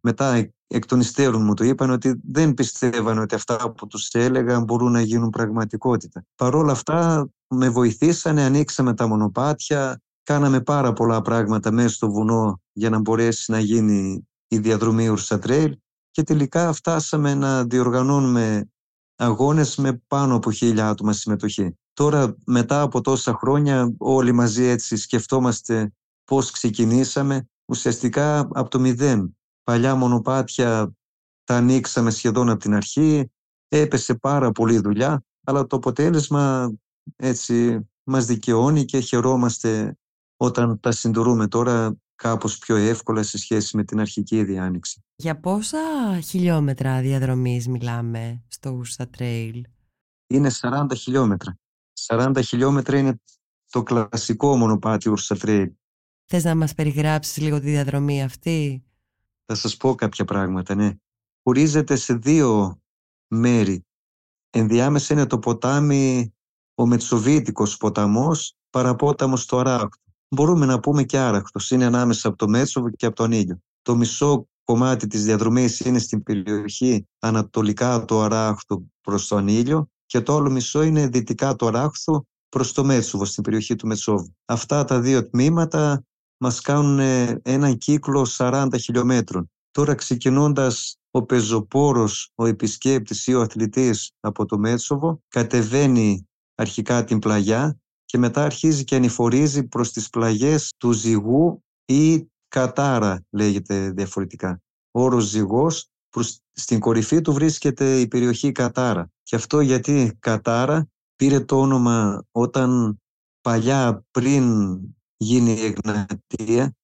[0.00, 4.64] μετά εκ των υστέρων μου το είπαν ότι δεν πιστεύαν ότι αυτά που τους έλεγαν
[4.64, 6.24] μπορούν να γίνουν πραγματικότητα.
[6.34, 12.60] Παρ' όλα αυτά με βοηθήσανε, ανοίξαμε τα μονοπάτια, κάναμε πάρα πολλά πράγματα μέσα στο βουνό
[12.72, 15.38] για να μπορέσει να γίνει η διαδρομή Ουρσα
[16.18, 18.70] και τελικά φτάσαμε να διοργανώνουμε
[19.16, 21.78] αγώνες με πάνω από χίλια άτομα συμμετοχή.
[21.92, 25.92] Τώρα μετά από τόσα χρόνια όλοι μαζί έτσι σκεφτόμαστε
[26.24, 29.36] πώς ξεκινήσαμε ουσιαστικά από το μηδέν.
[29.62, 30.94] Παλιά μονοπάτια
[31.44, 33.30] τα ανοίξαμε σχεδόν από την αρχή,
[33.68, 36.72] έπεσε πάρα πολύ δουλειά, αλλά το αποτέλεσμα
[37.16, 39.96] έτσι μας δικαιώνει και χαιρόμαστε
[40.36, 45.02] όταν τα συντηρούμε τώρα κάπως πιο εύκολα σε σχέση με την αρχική διάνοιξη.
[45.20, 45.78] Για πόσα
[46.20, 49.60] χιλιόμετρα διαδρομής μιλάμε στο Ursa Trail?
[50.26, 51.58] Είναι 40 χιλιόμετρα.
[52.06, 53.20] 40 χιλιόμετρα είναι
[53.70, 55.66] το κλασικό μονοπάτι Ursa Trail.
[56.24, 58.84] Θες να μας περιγράψεις λίγο τη διαδρομή αυτή;
[59.44, 60.90] Θα σας πω κάποια πράγματα, ναι.
[61.42, 62.80] Χωρίζεται σε δύο
[63.28, 63.86] μέρη.
[64.50, 66.34] Ενδιάμεσα είναι το ποτάμι,
[66.74, 70.02] ο Μετσοβίτικος ποταμός, παραπόταμος στο Αράκτο.
[70.28, 73.62] Μπορούμε να πούμε και Άρακτος, είναι ανάμεσα από το Μέτσοβο και από τον ήλιο.
[73.82, 80.20] Το μισό κομμάτι της διαδρομής είναι στην περιοχή ανατολικά του Αράχτου προς τον ήλιο και
[80.20, 84.34] το άλλο μισό είναι δυτικά του Αράχτου προς το Μέτσοβο, στην περιοχή του Μετσόβου.
[84.44, 86.04] Αυτά τα δύο τμήματα
[86.38, 86.98] μας κάνουν
[87.42, 89.50] έναν κύκλο 40 χιλιόμετρων.
[89.70, 97.18] Τώρα ξεκινώντας ο πεζοπόρος, ο επισκέπτης ή ο αθλητής από το Μέτσοβο κατεβαίνει αρχικά την
[97.18, 104.62] πλαγιά και μετά αρχίζει και ανηφορίζει προς τις πλαγιές του ζυγού ή κατάρα λέγεται διαφορετικά.
[104.90, 109.10] Ο όρος ζυγός προς, στην κορυφή του βρίσκεται η περιοχή Κατάρα.
[109.22, 113.00] Και αυτό γιατί Κατάρα πήρε το όνομα όταν
[113.40, 114.78] παλιά πριν
[115.16, 116.76] γίνει η Εγνατία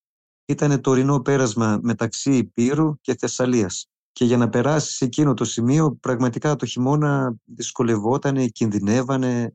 [0.47, 3.89] ήταν το ορεινό πέρασμα μεταξύ Υπήρου και Θεσσαλίας.
[4.13, 9.55] Και για να περάσει σε εκείνο το σημείο πραγματικά το χειμώνα δυσκολευότανε, κινδυνεύανε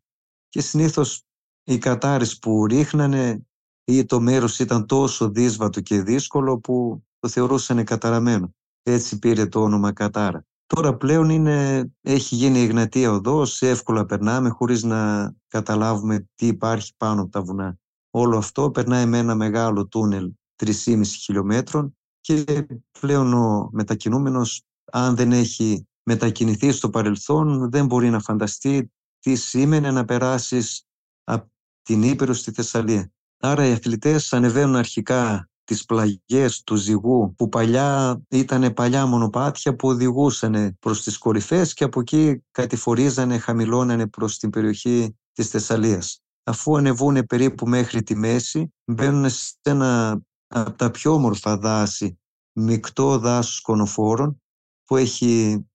[0.49, 1.23] και συνήθως
[1.63, 3.47] οι κατάρες που ρίχνανε
[3.91, 8.55] ή το μέρος ήταν τόσο δύσβατο και δύσκολο που το θεωρούσαν καταραμένο.
[8.83, 10.45] Έτσι πήρε το όνομα Κατάρα.
[10.65, 16.93] Τώρα πλέον είναι, έχει γίνει η Εγνατία Οδός, εύκολα περνάμε χωρίς να καταλάβουμε τι υπάρχει
[16.97, 17.77] πάνω από τα βουνά.
[18.09, 20.31] Όλο αυτό περνάει με ένα μεγάλο τούνελ
[20.63, 22.67] 3,5 χιλιόμετρων και
[22.99, 29.91] πλέον ο μετακινούμενος αν δεν έχει μετακινηθεί στο παρελθόν δεν μπορεί να φανταστεί τι σήμαινε
[29.91, 30.83] να περάσεις
[31.23, 33.11] από την Ήπειρο στη Θεσσαλία.
[33.41, 39.87] Άρα οι αθλητές ανεβαίνουν αρχικά τις πλαγιές του ζυγού που παλιά ήταν παλιά μονοπάτια που
[39.87, 46.21] οδηγούσαν προς τις κορυφές και από εκεί κατηφορίζανε, χαμηλώνανε προς την περιοχή της Θεσσαλίας.
[46.43, 52.19] Αφού ανεβούν περίπου μέχρι τη μέση, μπαίνουν σε ένα από τα πιο όμορφα δάση,
[52.51, 54.41] μεικτό δάσος κονοφόρων
[54.85, 55.65] που έχει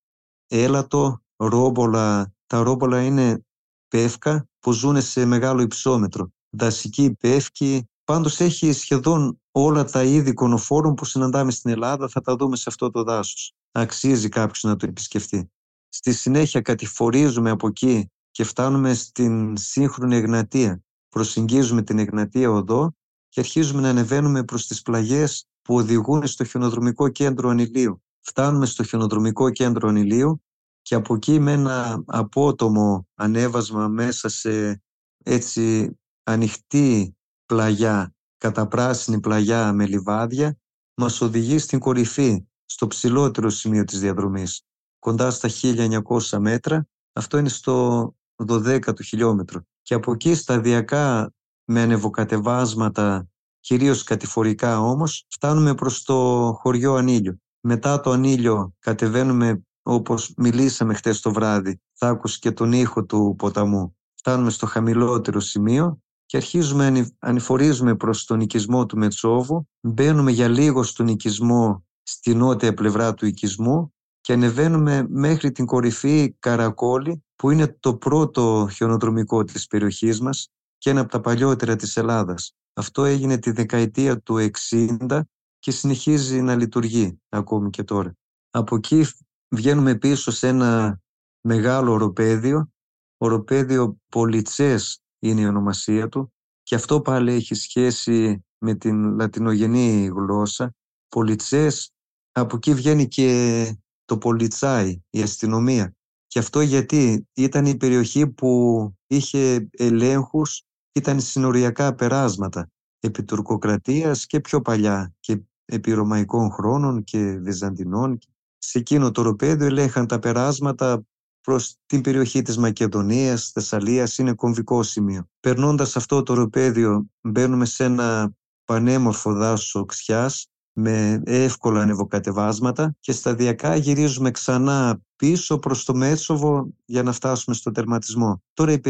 [0.46, 2.32] έλατο, ρόμπολα.
[2.46, 3.44] Τα ρόμπολα είναι
[3.88, 6.32] πεύκα που ζουν σε μεγάλο υψόμετρο.
[6.56, 12.36] Δασική πεύκη, πάντως έχει σχεδόν όλα τα είδη κονοφόρων που συναντάμε στην Ελλάδα, θα τα
[12.36, 13.54] δούμε σε αυτό το δάσος.
[13.72, 15.50] Αξίζει κάποιος να το επισκεφτεί.
[15.88, 20.82] Στη συνέχεια κατηφορίζουμε από εκεί και φτάνουμε στην σύγχρονη Εγνατία.
[21.08, 22.94] Προσεγγίζουμε την Εγνατία οδό
[23.28, 28.02] και αρχίζουμε να ανεβαίνουμε προς τις πλαγιές που οδηγούν στο χιονοδρομικό κέντρο Ανηλίου.
[28.20, 30.42] Φτάνουμε στο χιονοδρομικό κέντρο Ανηλίου
[30.82, 34.82] και από εκεί με ένα απότομο ανέβασμα μέσα σε
[35.24, 40.58] έτσι ανοιχτή πλαγιά, καταπράσινη πλαγιά με λιβάδια,
[40.94, 44.62] μας οδηγεί στην κορυφή, στο ψηλότερο σημείο της διαδρομής,
[44.98, 46.86] κοντά στα 1900 μέτρα.
[47.12, 48.14] Αυτό είναι στο
[48.46, 49.60] 12ο χιλιόμετρο.
[49.82, 51.32] Και από εκεί σταδιακά
[51.64, 53.28] με ανεβοκατεβάσματα,
[53.60, 57.38] κυρίως κατηφορικά όμως, φτάνουμε προς το χωριό Ανήλιο.
[57.60, 63.34] Μετά το Ανήλιο κατεβαίνουμε όπως μιλήσαμε χτες το βράδυ, θα άκουσε και τον ήχο του
[63.38, 63.96] ποταμού.
[64.14, 66.02] Φτάνουμε στο χαμηλότερο σημείο
[66.34, 72.34] και αρχίζουμε να ανηφορίζουμε προς τον οικισμό του Μετσόβου, μπαίνουμε για λίγο στον οικισμό στη
[72.34, 79.44] νότια πλευρά του οικισμού και ανεβαίνουμε μέχρι την κορυφή Καρακόλη που είναι το πρώτο χιονοδρομικό
[79.44, 82.54] της περιοχής μας και ένα από τα παλιότερα της Ελλάδας.
[82.72, 85.20] Αυτό έγινε τη δεκαετία του 60
[85.58, 88.14] και συνεχίζει να λειτουργεί ακόμη και τώρα.
[88.50, 89.06] Από εκεί
[89.48, 91.00] βγαίνουμε πίσω σε ένα
[91.40, 92.68] μεγάλο οροπέδιο.
[93.16, 96.32] Οροπέδιο Πολιτσές είναι η ονομασία του
[96.62, 100.74] και αυτό πάλι έχει σχέση με την λατινογενή γλώσσα.
[101.08, 101.92] Πολιτσές,
[102.32, 105.94] από εκεί βγαίνει και το Πολιτσάι, η αστυνομία.
[106.26, 114.40] Και αυτό γιατί ήταν η περιοχή που είχε ελέγχους, ήταν συνοριακά περάσματα επί τουρκοκρατίας και
[114.40, 118.18] πιο παλιά και επί ρωμαϊκών χρόνων και βυζαντινών
[118.58, 121.04] σε εκείνο το οροπέδιο ελέγχαν τα περάσματα
[121.44, 125.28] προς την περιοχή της Μακεδονίας, Θεσσαλίας, είναι κομβικό σημείο.
[125.40, 128.32] Περνώντας αυτό το οροπέδιο μπαίνουμε σε ένα
[128.64, 137.02] πανέμορφο δάσο οξιάς με εύκολα ανεβοκατεβάσματα και σταδιακά γυρίζουμε ξανά πίσω προς το Μέτσοβο για
[137.02, 138.42] να φτάσουμε στο τερματισμό.
[138.54, 138.80] Τώρα η,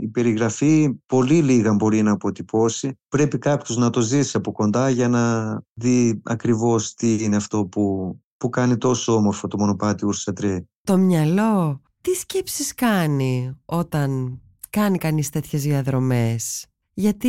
[0.00, 2.98] η περιγραφή πολύ λίγα μπορεί να αποτυπώσει.
[3.08, 8.16] Πρέπει κάποιος να το ζήσει από κοντά για να δει ακριβώς τι είναι αυτό που,
[8.36, 10.64] που κάνει τόσο όμορφο το μονοπάτι Ουρσατρέ.
[10.82, 17.28] Το μυαλό τι σκέψεις κάνει όταν κάνει κανείς τέτοιες διαδρομές; Γιατί,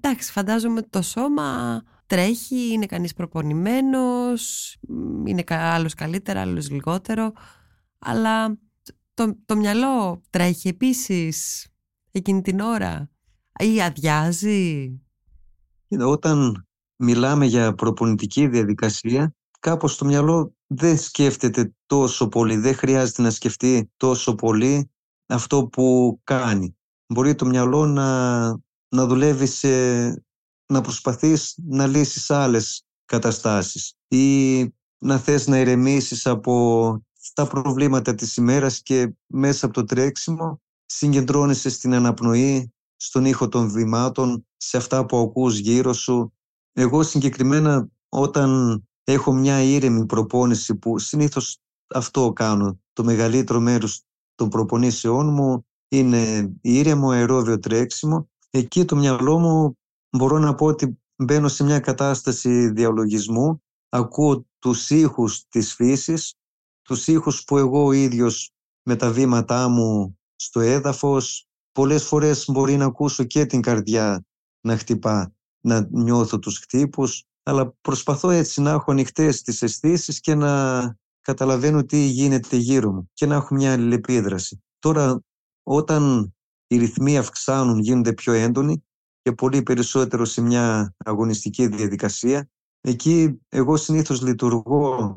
[0.00, 4.76] εντάξει, φαντάζομαι το σώμα τρέχει, είναι κανείς προπονημένος,
[5.24, 7.32] είναι άλλος καλύτερα, άλλος λιγότερο,
[7.98, 8.58] αλλά
[9.14, 11.66] το, το μυαλό τρέχει επίσης
[12.10, 13.10] εκείνη την ώρα
[13.58, 15.00] ή αδειάζει;
[15.98, 23.30] Όταν μιλάμε για προπονητική διαδικασία, κάπως το μυαλό δεν σκέφτεται τόσο πολύ, δεν χρειάζεται να
[23.30, 24.90] σκεφτεί τόσο πολύ
[25.26, 26.76] αυτό που κάνει.
[27.06, 28.48] Μπορεί το μυαλό να,
[28.88, 30.08] να δουλεύει σε,
[30.66, 34.60] να προσπαθείς να λύσεις άλλες καταστάσεις ή
[34.98, 41.70] να θες να ηρεμήσεις από τα προβλήματα της ημέρας και μέσα από το τρέξιμο συγκεντρώνεσαι
[41.70, 46.32] στην αναπνοή, στον ήχο των βημάτων, σε αυτά που ακούς γύρω σου.
[46.72, 51.60] Εγώ συγκεκριμένα όταν έχω μια ήρεμη προπόνηση που συνήθως
[51.94, 52.80] αυτό κάνω.
[52.92, 54.02] Το μεγαλύτερο μέρος
[54.34, 58.30] των προπονήσεών μου είναι ήρεμο αερόβιο τρέξιμο.
[58.50, 59.78] Εκεί το μυαλό μου
[60.10, 66.34] μπορώ να πω ότι μπαίνω σε μια κατάσταση διαλογισμού, ακούω τους ήχους της φύσης,
[66.82, 72.76] τους ήχους που εγώ ο ίδιος με τα βήματά μου στο έδαφος, πολλές φορές μπορεί
[72.76, 74.24] να ακούσω και την καρδιά
[74.60, 80.34] να χτυπά, να νιώθω τους χτύπους, αλλά προσπαθώ έτσι να έχω ανοιχτές τις αισθήσεις και
[80.34, 80.82] να
[81.20, 84.62] καταλαβαίνω τι γίνεται γύρω μου και να έχω μια αλληλεπίδραση.
[84.78, 85.22] Τώρα
[85.62, 86.34] όταν
[86.66, 88.84] οι ρυθμοί αυξάνουν, γίνονται πιο έντονοι
[89.22, 92.48] και πολύ περισσότερο σε μια αγωνιστική διαδικασία,
[92.80, 95.16] εκεί εγώ συνήθως λειτουργώ,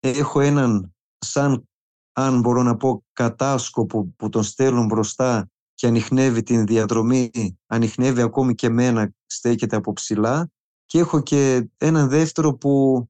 [0.00, 1.68] έχω έναν σαν
[2.12, 7.30] αν μπορώ να πω κατάσκοπο που τον στέλνουν μπροστά και ανοιχνεύει την διαδρομή,
[7.66, 10.50] ανοιχνεύει ακόμη και μένα, στέκεται από ψηλά
[10.86, 13.04] και έχω και έναν δεύτερο που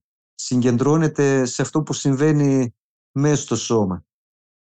[0.44, 2.74] συγκεντρώνεται σε αυτό που συμβαίνει
[3.12, 4.04] μέσα στο σώμα.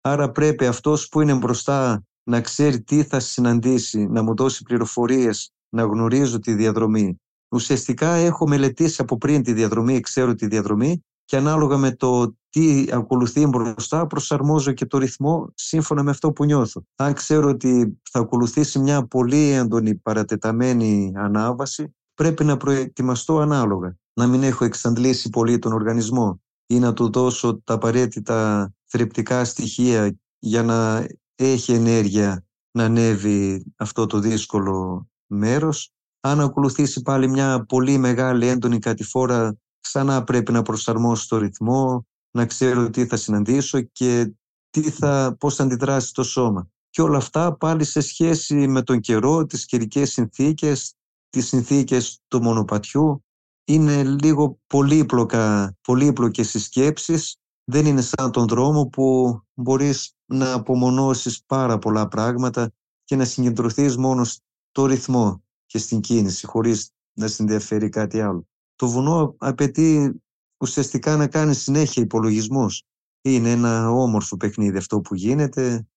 [0.01, 5.53] Άρα πρέπει αυτός που είναι μπροστά να ξέρει τι θα συναντήσει, να μου δώσει πληροφορίες,
[5.69, 7.21] να γνωρίζω τη διαδρομή.
[7.49, 12.85] Ουσιαστικά έχω μελετήσει από πριν τη διαδρομή, ξέρω τη διαδρομή και ανάλογα με το τι
[12.91, 16.83] ακολουθεί μπροστά προσαρμόζω και το ρυθμό σύμφωνα με αυτό που νιώθω.
[16.95, 23.95] Αν ξέρω ότι θα ακολουθήσει μια πολύ έντονη παρατεταμένη ανάβαση, πρέπει να προετοιμαστώ ανάλογα.
[24.13, 30.19] Να μην έχω εξαντλήσει πολύ τον οργανισμό ή να του δώσω τα απαραίτητα θρεπτικά στοιχεία
[30.39, 35.91] για να έχει ενέργεια να ανέβει αυτό το δύσκολο μέρος.
[36.19, 42.45] Αν ακολουθήσει πάλι μια πολύ μεγάλη έντονη κατηφόρα, ξανά πρέπει να προσαρμόσω το ρυθμό, να
[42.45, 44.33] ξέρω τι θα συναντήσω και
[44.69, 46.69] τι θα, πώς θα αντιδράσει το σώμα.
[46.89, 50.95] Και όλα αυτά πάλι σε σχέση με τον καιρό, τις καιρικές συνθήκες,
[51.29, 53.25] τις συνθήκες του μονοπατιού.
[53.65, 57.35] Είναι λίγο πολύπλοκα, πολύπλοκες οι σκέψεις.
[57.63, 62.71] Δεν είναι σαν τον δρόμο που μπορείς να απομονώσεις πάρα πολλά πράγματα
[63.03, 68.47] και να συγκεντρωθείς μόνο στο ρυθμό και στην κίνηση χωρίς να συνδιαφέρει κάτι άλλο.
[68.75, 70.21] Το βουνό απαιτεί
[70.57, 72.83] ουσιαστικά να κάνει συνέχεια υπολογισμούς.
[73.21, 75.87] Είναι ένα όμορφο παιχνίδι αυτό που γίνεται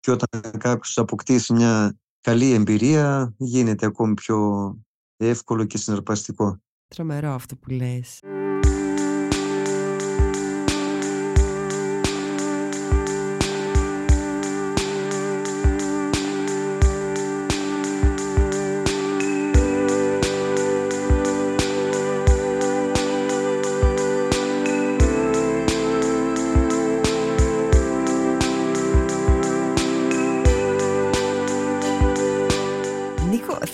[0.00, 4.78] και όταν κάποιος αποκτήσει μια καλή εμπειρία γίνεται ακόμη πιο
[5.16, 6.60] εύκολο και συναρπαστικό.
[6.94, 8.20] Τρομερό αυτό που λες.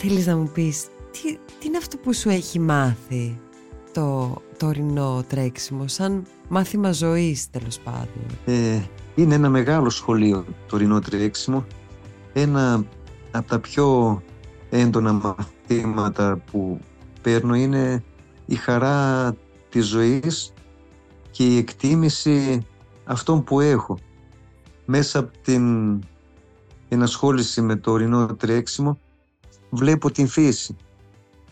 [0.09, 0.87] θέλεις να μου πεις
[1.23, 3.41] τι, τι είναι αυτό που σου έχει μάθει
[3.93, 8.83] το τωρινό τρέξιμο σαν μάθημα ζωής τέλος πάντων; Ε,
[9.15, 11.67] Είναι ένα μεγάλο σχολείο το τωρινό τρέξιμο
[12.33, 12.85] ένα
[13.31, 14.23] από τα πιο
[14.71, 16.81] έντονα μαθήματα που
[17.23, 18.05] παίρνω είναι
[18.47, 19.35] η χαρά
[19.69, 20.53] της ζωής
[21.31, 22.67] και η εκτίμηση
[23.05, 23.99] αυτών που έχω
[24.85, 25.99] μέσα από την
[26.89, 28.99] ενασχόληση με το ορεινό τρέξιμο
[29.71, 30.77] βλέπω την φύση.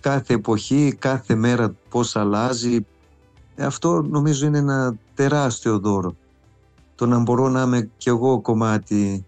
[0.04, 2.86] Κάθε εποχή, κάθε μέρα πώς αλλάζει.
[3.58, 6.16] Αυτό νομίζω είναι ένα τεράστιο δώρο.
[6.94, 9.26] Το να μπορώ να είμαι κι εγώ κομμάτι,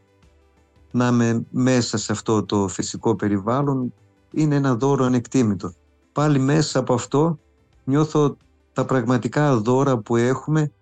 [0.91, 3.93] να είμαι μέσα σε αυτό το φυσικό περιβάλλον,
[4.31, 5.73] είναι ένα δώρο ανεκτήμητο.
[6.13, 7.39] Πάλι μέσα από αυτό
[7.85, 8.37] νιώθω
[8.73, 10.73] τα πραγματικά δώρα που έχουμε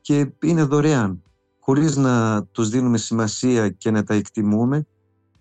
[0.00, 1.22] και είναι δωρεάν,
[1.60, 4.86] χωρίς να τους δίνουμε σημασία και να τα εκτιμούμε,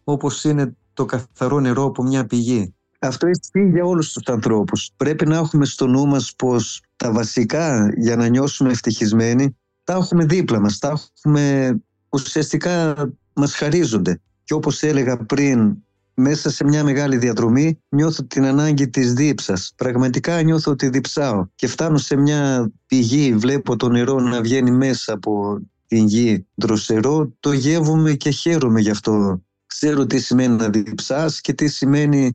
[0.04, 2.76] όπως είναι το καθαρό νερό από μια πηγή.
[3.04, 4.90] Αυτό ισχύει για όλους τους ανθρώπους.
[4.98, 10.26] Πρέπει να έχουμε στο νου μας πως τα βασικά για να νιώσουμε ευτυχισμένοι τα έχουμε
[10.26, 11.76] δίπλα μας, τα έχουμε
[12.10, 12.96] ουσιαστικά
[13.34, 14.22] μας χαρίζονται.
[14.44, 15.78] Και όπως έλεγα πριν,
[16.14, 19.74] μέσα σε μια μεγάλη διαδρομή νιώθω την ανάγκη της δίψας.
[19.76, 25.14] Πραγματικά νιώθω ότι διψάω και φτάνω σε μια πηγή, βλέπω το νερό να βγαίνει μέσα
[25.14, 29.42] από την γη δροσερό, το γεύομαι και χαίρομαι γι' αυτό.
[29.66, 32.32] Ξέρω τι σημαίνει να διψάς και τι σημαίνει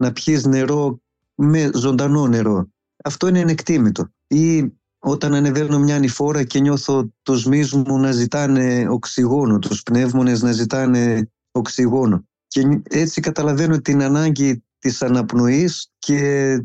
[0.00, 1.00] να πιείς νερό
[1.34, 2.68] με ζωντανό νερό.
[3.04, 4.08] Αυτό είναι ενεκτήμητο.
[4.26, 10.42] Ή όταν ανεβαίνω μια ανηφόρα και νιώθω τους μυς μου να ζητάνε οξυγόνο, τους πνεύμονες
[10.42, 12.24] να ζητάνε οξυγόνο.
[12.46, 16.20] Και έτσι καταλαβαίνω την ανάγκη της αναπνοής και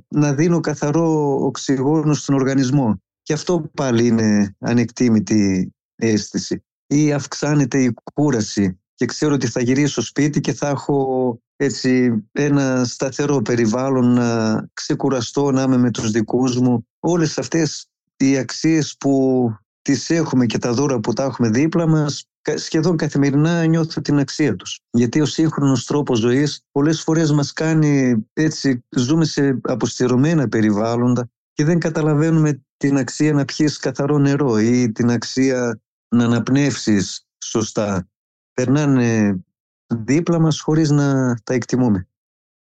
[0.08, 3.02] να δίνω καθαρό οξυγόνο στον οργανισμό.
[3.22, 6.64] Και αυτό πάλι είναι ανεκτήμητη αίσθηση.
[6.88, 12.84] Ή αυξάνεται η κούραση και ξέρω ότι θα γυρίσω σπίτι και θα έχω έτσι ένα
[12.84, 16.88] σταθερό περιβάλλον να ξεκουραστώ, να είμαι με τους δικούς μου.
[17.00, 17.88] Όλες αυτές
[18.18, 19.50] οι αξίες που
[19.82, 24.56] τις έχουμε και τα δώρα που τα έχουμε δίπλα μας σχεδόν καθημερινά νιώθω την αξία
[24.56, 24.80] τους.
[24.90, 31.66] Γιατί ο σύγχρονος τρόπος ζωής πολλές φορές μας κάνει έτσι, ζούμε σε αποστηρωμένα περιβάλλοντα και
[31.66, 35.80] δεν καταλαβαίνουμε την αξία να πιεις καθαρό νερό ή την αξία
[36.16, 38.08] να αναπνεύσεις σωστά.
[38.56, 39.40] Περνάνε
[39.88, 42.08] δίπλα μας χωρίς να τα εκτιμούμε.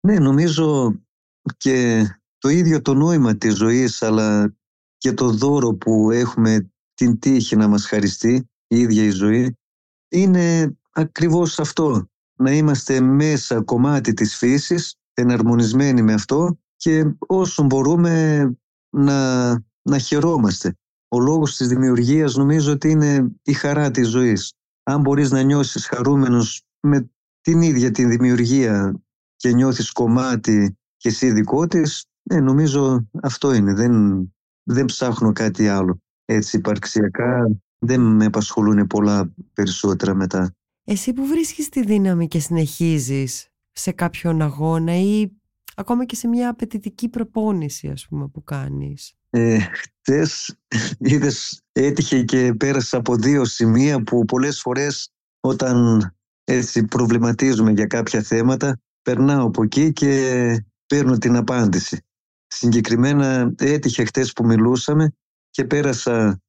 [0.08, 0.96] Ναι, νομίζω
[1.58, 2.06] και
[2.38, 4.56] το ίδιο το νόημα της ζωής αλλά
[4.98, 9.58] και το δώρο που έχουμε την τύχη να μας χαριστεί η ίδια η ζωή
[10.14, 12.08] είναι ακριβώς αυτό.
[12.40, 18.42] Να είμαστε μέσα κομμάτι της φύσης, εναρμονισμένοι με αυτό και όσο μπορούμε
[18.90, 19.50] να,
[19.82, 20.78] να χαιρόμαστε.
[21.08, 24.54] Ο λόγος της δημιουργίας νομίζω ότι είναι η χαρά της ζωής.
[24.84, 27.10] Αν μπορείς να νιώσεις χαρούμενος με
[27.42, 29.02] την ίδια τη δημιουργία
[29.36, 33.74] και νιώθεις κομμάτι και εσύ δικό της, ε, νομίζω αυτό είναι.
[33.74, 33.94] Δεν,
[34.64, 35.98] δεν ψάχνω κάτι άλλο.
[36.26, 37.48] Έτσι υπαρξιακά
[37.80, 40.56] δεν με απασχολούν πολλά περισσότερα μετά.
[40.84, 45.32] Εσύ που βρίσκεις τη δύναμη και συνεχίζεις σε κάποιον αγώνα ή
[45.76, 49.14] ακόμα και σε μια απαιτητική προπόνηση ας πούμε που κάνεις.
[49.30, 50.58] Ε, χτες
[50.98, 56.02] είδες έτυχε και πέρασα από δύο σημεία που πολλές φορές όταν
[56.44, 62.06] έτσι προβληματίζουμε για κάποια θέματα περνάω από εκεί και παίρνω την απάντηση.
[62.48, 65.14] Συγκεκριμένα έτυχε χτες που μιλούσαμε
[65.50, 66.42] και πέρασα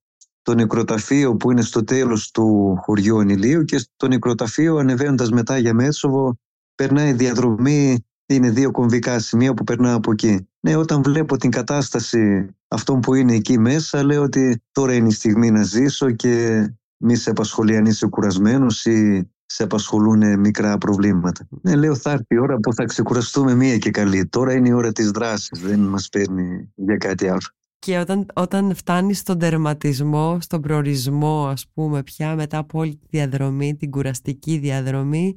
[0.42, 5.74] το νεκροταφείο που είναι στο τέλος του χωριού Ανηλίου και στο νεκροταφείο ανεβαίνοντας μετά για
[5.74, 6.38] Μέτσοβο
[6.74, 10.48] περνάει διαδρομή, είναι δύο κομβικά σημεία που περνάω από εκεί.
[10.60, 15.12] Ναι, όταν βλέπω την κατάσταση αυτών που είναι εκεί μέσα, λέω ότι τώρα είναι η
[15.12, 16.64] στιγμή να ζήσω και
[16.96, 21.48] μη σε απασχολεί αν είσαι κουρασμένος ή σε απασχολούν μικρά προβλήματα.
[21.62, 24.26] Ναι, λέω θα έρθει η ώρα που θα ξεκουραστούμε μία και καλή.
[24.26, 27.40] Τώρα είναι η ώρα της δράσης, δεν μας παίρνει για κάτι άλλο.
[27.78, 33.06] Και όταν, όταν φτάνεις στον τερματισμό, στον προορισμό ας πούμε πια μετά από όλη τη
[33.10, 35.36] διαδρομή, την κουραστική διαδρομή,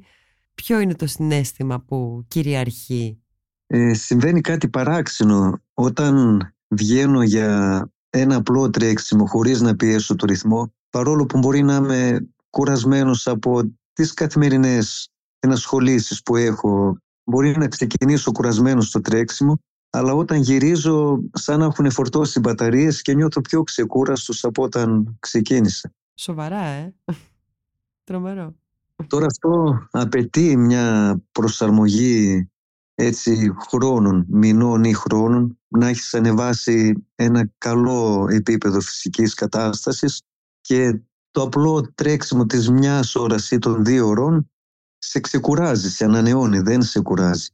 [0.62, 3.22] ποιο είναι το συνέστημα που κυριαρχεί;
[3.66, 10.72] Ε, συμβαίνει κάτι παράξενο όταν βγαίνω για ένα απλό τρέξιμο χωρίς να πιέσω το ρυθμό
[10.90, 18.32] παρόλο που μπορεί να είμαι κουρασμένος από τις καθημερινές ενασχολήσεις που έχω μπορεί να ξεκινήσω
[18.32, 19.58] κουρασμένος στο τρέξιμο
[19.90, 25.92] αλλά όταν γυρίζω σαν να έχουν φορτώσει μπαταρίες και νιώθω πιο ξεκούραστος από όταν ξεκίνησα.
[26.14, 26.94] Σοβαρά, ε.
[28.04, 28.54] Τρομερό.
[29.06, 32.48] Τώρα αυτό απαιτεί μια προσαρμογή
[32.94, 40.22] έτσι χρόνων, μηνών ή χρόνων, να έχεις ανεβάσει ένα καλό επίπεδο φυσικής κατάστασης
[40.60, 44.50] και το απλό τρέξιμο της μιας ώρας ή των δύο ώρων
[44.98, 47.48] σε ξεκουράζει, σε ανανεώνει, δεν σε κουράζει.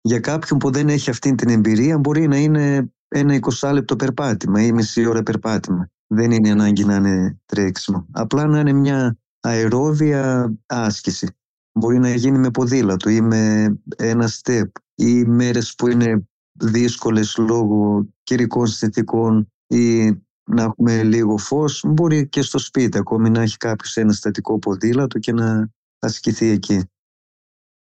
[0.00, 4.62] Για κάποιον που δεν έχει αυτή την εμπειρία μπορεί να είναι ένα 20 λεπτό περπάτημα
[4.62, 5.90] ή μισή ώρα περπάτημα.
[6.06, 8.06] Δεν είναι ανάγκη να είναι τρέξιμο.
[8.12, 9.18] Απλά να είναι μια
[9.48, 11.28] αερόβια άσκηση.
[11.72, 13.64] Μπορεί να γίνει με ποδήλατο ή με
[13.96, 20.06] ένα step ή μέρες που είναι δύσκολες λόγω καιρικών συνθηκών ή
[20.50, 21.84] να έχουμε λίγο φως.
[21.86, 26.82] Μπορεί και στο σπίτι ακόμη να έχει κάποιος ένα στατικό ποδήλατο και να ασκηθεί εκεί.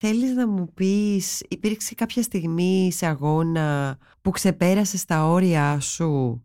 [0.02, 6.44] Θέλεις να μου πεις, υπήρξε κάποια στιγμή σε αγώνα που ξεπέρασες τα όρια σου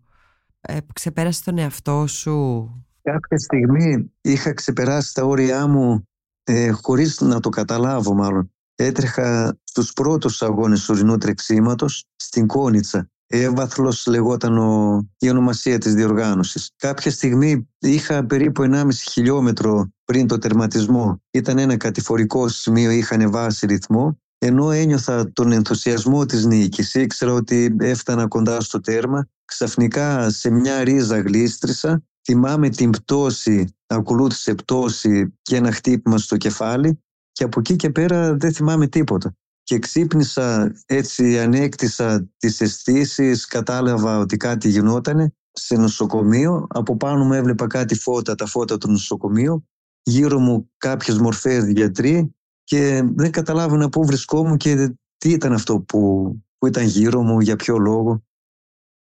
[0.60, 2.68] ε, που ξεπέρασες τον εαυτό σου;
[3.04, 6.08] Κάποια στιγμή είχα ξεπεράσει τα όρια μου
[6.44, 8.52] ε, χωρίς να το καταλάβω μάλλον.
[8.74, 13.08] Έτρεχα στους πρώτους αγώνες ορεινού τρεξίματος στην Κόνιτσα.
[13.26, 16.70] Έβαθλος λεγόταν ο, η ονομασία της διοργάνωσης.
[16.76, 21.22] Κάποια στιγμή είχα περίπου 1,5 χιλιόμετρο πριν το τερματισμό.
[21.30, 27.76] Ήταν ένα κατηφορικό σημείο, είχα ανεβάσει ρυθμό ενώ ένιωθα τον ενθουσιασμό της νίκης, ήξερα ότι
[27.80, 35.56] έφτανα κοντά στο τέρμα, ξαφνικά σε μια ρίζα γλίστρισα, θυμάμαι την πτώση, ακολούθησε πτώση και
[35.56, 36.98] ένα χτύπημα στο κεφάλι
[37.32, 39.34] και από εκεί και πέρα δεν θυμάμαι τίποτα.
[39.62, 46.66] Και ξύπνησα, έτσι ανέκτησα τις αισθήσεις, κατάλαβα ότι κάτι γινότανε σε νοσοκομείο.
[46.68, 49.68] Από πάνω μου έβλεπα κάτι φώτα, τα φώτα του νοσοκομείου.
[50.02, 56.32] Γύρω μου κάποιες μορφές γιατροί και δεν καταλάβαινα πού βρισκόμουν και τι ήταν αυτό που,
[56.58, 58.22] που ήταν γύρω μου, για ποιο λόγο.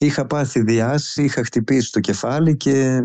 [0.04, 3.04] Είχα πάθει διάσης, είχα χτυπήσει το κεφάλι και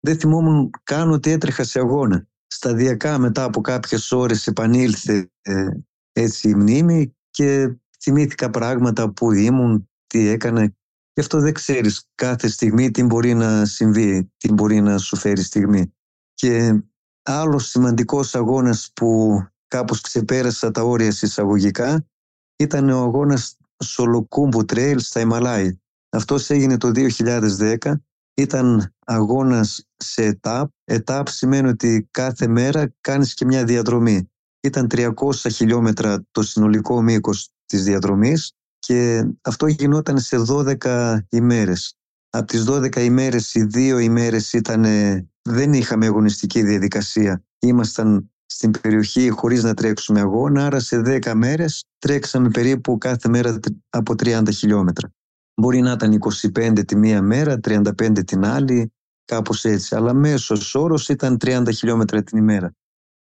[0.00, 2.26] δεν θυμόμουν καν ότι έτρεχα σε αγώνα.
[2.46, 5.66] Σταδιακά μετά από κάποιες ώρες επανήλθε ε,
[6.12, 10.62] έτσι η μνήμη και θυμήθηκα πράγματα που ήμουν, τι έκανα.
[11.12, 15.42] Γι' αυτό δεν ξέρεις κάθε στιγμή τι μπορεί να συμβεί, τι μπορεί να σου φέρει
[15.42, 15.94] στιγμή.
[16.34, 16.82] Και
[17.22, 22.06] άλλος σημαντικός αγώνας που κάπως ξεπέρασα τα όρια συσσαγωγικά
[22.56, 25.78] ήταν ο αγώνας Σολοκούμπου Trail στα Ιμαλάι.
[26.18, 27.76] Αυτός έγινε το 2010.
[28.34, 30.70] Ήταν αγώνας σε ΕΤΑΠ.
[30.84, 34.30] ΕΤΑΠ σημαίνει ότι κάθε μέρα κάνεις και μια διαδρομή.
[34.60, 41.94] Ήταν 300 χιλιόμετρα το συνολικό μήκος της διαδρομής και αυτό γινόταν σε 12 ημέρες.
[42.30, 44.84] Από τις 12 ημέρες οι δύο ημέρες ήταν,
[45.42, 47.42] δεν είχαμε αγωνιστική διαδικασία.
[47.58, 53.58] Ήμασταν στην περιοχή χωρίς να τρέξουμε αγώνα, άρα σε 10 μέρες τρέξαμε περίπου κάθε μέρα
[53.88, 55.12] από 30 χιλιόμετρα.
[55.60, 56.18] Μπορεί να ήταν
[56.56, 58.92] 25 τη μία μέρα, 35 την άλλη,
[59.24, 62.72] κάπως έτσι, αλλά μέσος όρος ήταν 30 χιλιόμετρα την ημέρα.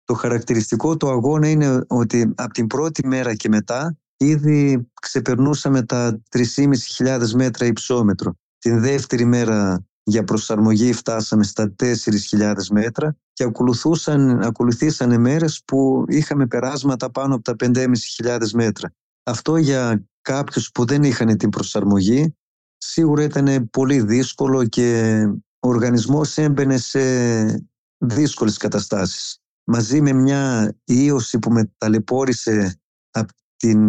[0.04, 6.22] Το χαρακτηριστικό του αγώνα είναι ότι από την πρώτη μέρα και μετά ήδη ξεπερνούσαμε τα
[6.30, 8.34] 3.500 μέτρα υψόμετρο.
[8.58, 16.46] Την δεύτερη μέρα για προσαρμογή φτάσαμε στα 4.000 μέτρα και ακολουθούσαν, ακολουθήσαν μέρες που είχαμε
[16.46, 18.92] περάσματα πάνω από τα 5.500 μέτρα.
[19.22, 22.36] Αυτό για κάποιους που δεν είχαν την προσαρμογή
[22.76, 25.20] σίγουρα ήταν πολύ δύσκολο και
[25.60, 27.00] ο οργανισμός έμπαινε σε
[27.98, 29.38] δύσκολες καταστάσεις.
[29.64, 33.80] Μαζί με μια ίωση που με ταλαιπώρησε από την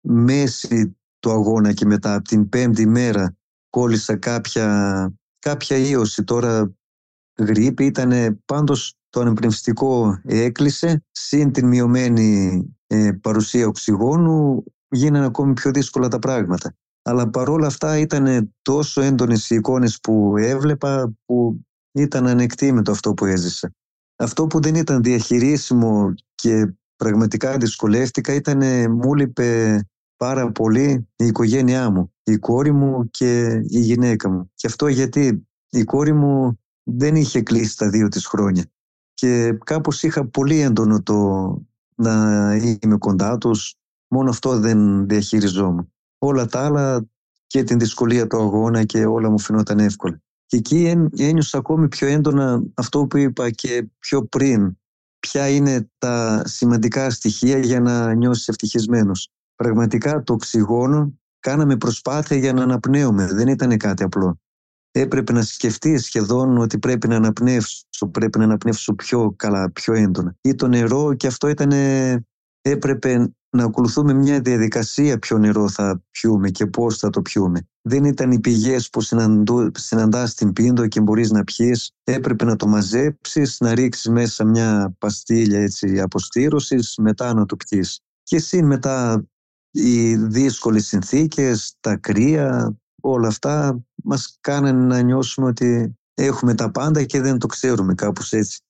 [0.00, 3.36] μέση του αγώνα και μετά από την πέμπτη μέρα
[3.70, 6.76] κόλλησα κάποια κάποια ίωση τώρα
[7.38, 15.70] γρήπη ήταν πάντως το ανεπνευστικό έκλεισε συν την μειωμένη ε, παρουσία οξυγόνου γίνανε ακόμη πιο
[15.70, 16.74] δύσκολα τα πράγματα.
[17.02, 21.60] Αλλά παρόλα αυτά ήταν τόσο έντονες οι εικόνες που έβλεπα που
[21.92, 23.72] ήταν ανεκτήμητο αυτό που έζησα.
[24.16, 29.80] Αυτό που δεν ήταν διαχειρίσιμο και πραγματικά δυσκολεύτηκα ήταν μου λείπε
[30.16, 34.50] πάρα πολύ η οικογένειά μου, η κόρη μου και η γυναίκα μου.
[34.54, 38.64] Και αυτό γιατί η κόρη μου δεν είχε κλείσει τα δύο της χρόνια
[39.16, 41.16] και κάπως είχα πολύ έντονο το
[41.94, 43.74] να είμαι κοντά τους,
[44.08, 45.92] μόνο αυτό δεν διαχειριζόμουν.
[46.18, 47.06] Όλα τα άλλα
[47.46, 50.20] και την δυσκολία του αγώνα και όλα μου φαινόταν εύκολα.
[50.46, 54.76] Και εκεί ένιωσα ακόμη πιο έντονα αυτό που είπα και πιο πριν.
[55.18, 59.30] Ποια είναι τα σημαντικά στοιχεία για να νιώσεις ευτυχισμένος.
[59.54, 63.26] Πραγματικά το οξυγόνο κάναμε προσπάθεια για να αναπνέουμε.
[63.26, 64.40] Δεν ήταν κάτι απλό.
[64.90, 70.36] Έπρεπε να σκεφτείς σχεδόν ότι πρέπει να αναπνεύσω, πρέπει να αναπνεύσω πιο καλά, πιο έντονα.
[70.40, 71.70] Ή το νερό και αυτό ήταν,
[72.70, 77.68] έπρεπε να ακολουθούμε μια διαδικασία ποιο νερό θα πιούμε και πώς θα το πιούμε.
[77.82, 79.00] Δεν ήταν οι πηγές που
[79.72, 81.90] συναντάς στην πίντο και μπορείς να πιείς.
[82.04, 88.00] Έπρεπε να το μαζέψεις, να ρίξεις μέσα μια παστίλια έτσι, αποστήρωσης, μετά να το πιείς.
[88.22, 89.26] Και εσύ μετά
[89.70, 97.02] οι δύσκολες συνθήκες, τα κρύα, όλα αυτά μας κάνανε να νιώσουμε ότι έχουμε τα πάντα
[97.04, 98.60] και δεν το ξέρουμε κάπως έτσι.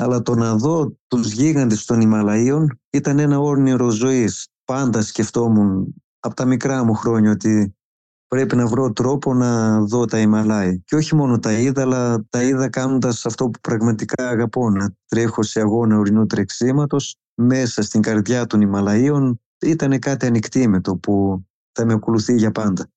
[0.00, 4.48] Αλλά το να δω τους γίγαντες των Ιμαλαίων ήταν ένα όρνηρο ζωής.
[4.64, 7.74] Πάντα σκεφτόμουν από τα μικρά μου χρόνια ότι
[8.26, 10.80] πρέπει να βρω τρόπο να δω τα Ιμαλάη.
[10.84, 15.42] Και όχι μόνο τα είδα, αλλά τα είδα κάνοντας αυτό που πραγματικά αγαπώ, να τρέχω
[15.42, 21.92] σε αγώνα ορεινού τρεξίματος μέσα στην καρδιά των Ιμαλαίων ήταν κάτι ανοιχτήμετο που θα με
[21.92, 22.90] ακολουθεί για πάντα.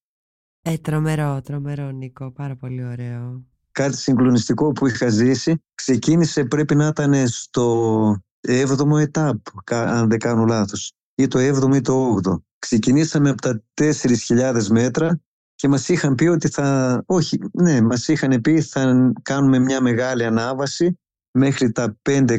[0.61, 3.43] Ε, τρομερό, τρομερό Νίκο, πάρα πολύ ωραίο.
[3.73, 8.17] Κάτι συγκλονιστικό που είχα ζήσει ξεκίνησε πρέπει να ήταν στο
[8.47, 9.37] 7ο ετάπ,
[9.71, 12.35] αν δεν κάνω λάθος, ή το 7ο ή το 8ο.
[12.59, 15.19] Ξεκινήσαμε από τα 4.000 μέτρα
[15.55, 20.25] και μας είχαν πει ότι θα, όχι, ναι, μας είχαν πει θα κάνουμε μια μεγάλη
[20.25, 20.99] ανάβαση
[21.31, 22.37] μέχρι τα 5-600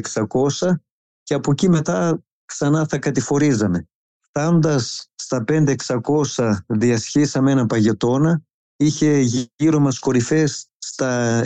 [1.23, 3.87] και από εκεί μετά ξανά θα κατηφορίζαμε.
[4.19, 8.43] Φτάνοντας στα 5-600 διασχίσαμε ένα παγετώνα,
[8.77, 9.19] είχε
[9.55, 11.41] γύρω μας κορυφές στα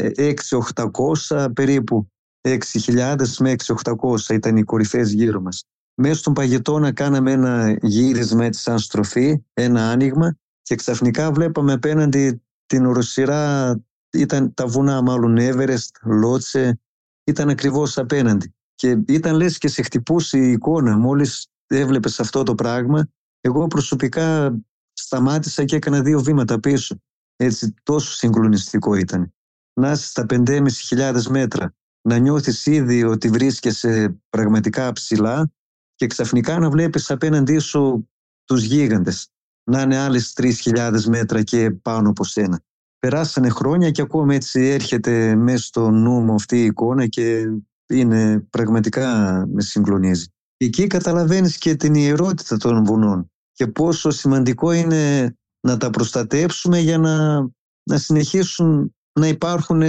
[1.30, 2.12] 6-800 περίπου
[2.42, 5.64] 6.000 με 6.800 ήταν οι κορυφές γύρω μας.
[6.02, 12.42] Μέσα στον παγετώνα κάναμε ένα γύρισμα έτσι σαν στροφή, ένα άνοιγμα και ξαφνικά βλέπαμε απέναντι
[12.66, 13.76] την οροσυρά,
[14.12, 16.80] ήταν τα βουνά μάλλον Everest, Λότσε,
[17.24, 18.54] ήταν ακριβώς απέναντι.
[18.76, 23.10] Και ήταν λες και σε χτυπούσε η εικόνα μόλις έβλεπες αυτό το πράγμα.
[23.42, 24.58] Εγώ προσωπικά
[24.94, 27.02] σταμάτησα και έκανα δύο βήματα πίσω.
[27.42, 29.34] Έτσι τόσο συγκλονιστικό ήταν.
[29.74, 35.52] Να είσαι στα 5.500 μέτρα, να νιώθεις ήδη ότι βρίσκεσαι πραγματικά ψηλά
[35.96, 38.10] και ξαφνικά να βλέπεις απέναντί σου
[38.44, 39.30] τους γίγαντες
[39.70, 42.62] να είναι άλλες 3.000 μέτρα και πάνω από σένα.
[43.00, 47.46] Περάσανε χρόνια και ακόμα έτσι έρχεται μέσα στο νου μου αυτή η εικόνα και
[47.88, 50.26] είναι πραγματικά με συγκλονίζει.
[50.58, 56.98] Εκεί καταλαβαίνεις και την ιερότητα των βουνών και πόσο σημαντικό είναι να τα προστατεύσουμε για
[56.98, 57.40] να,
[57.84, 59.82] να συνεχίσουν να υπάρχουν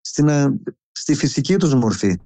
[0.00, 0.30] στην,
[0.92, 2.20] στη φυσική τους μορφή.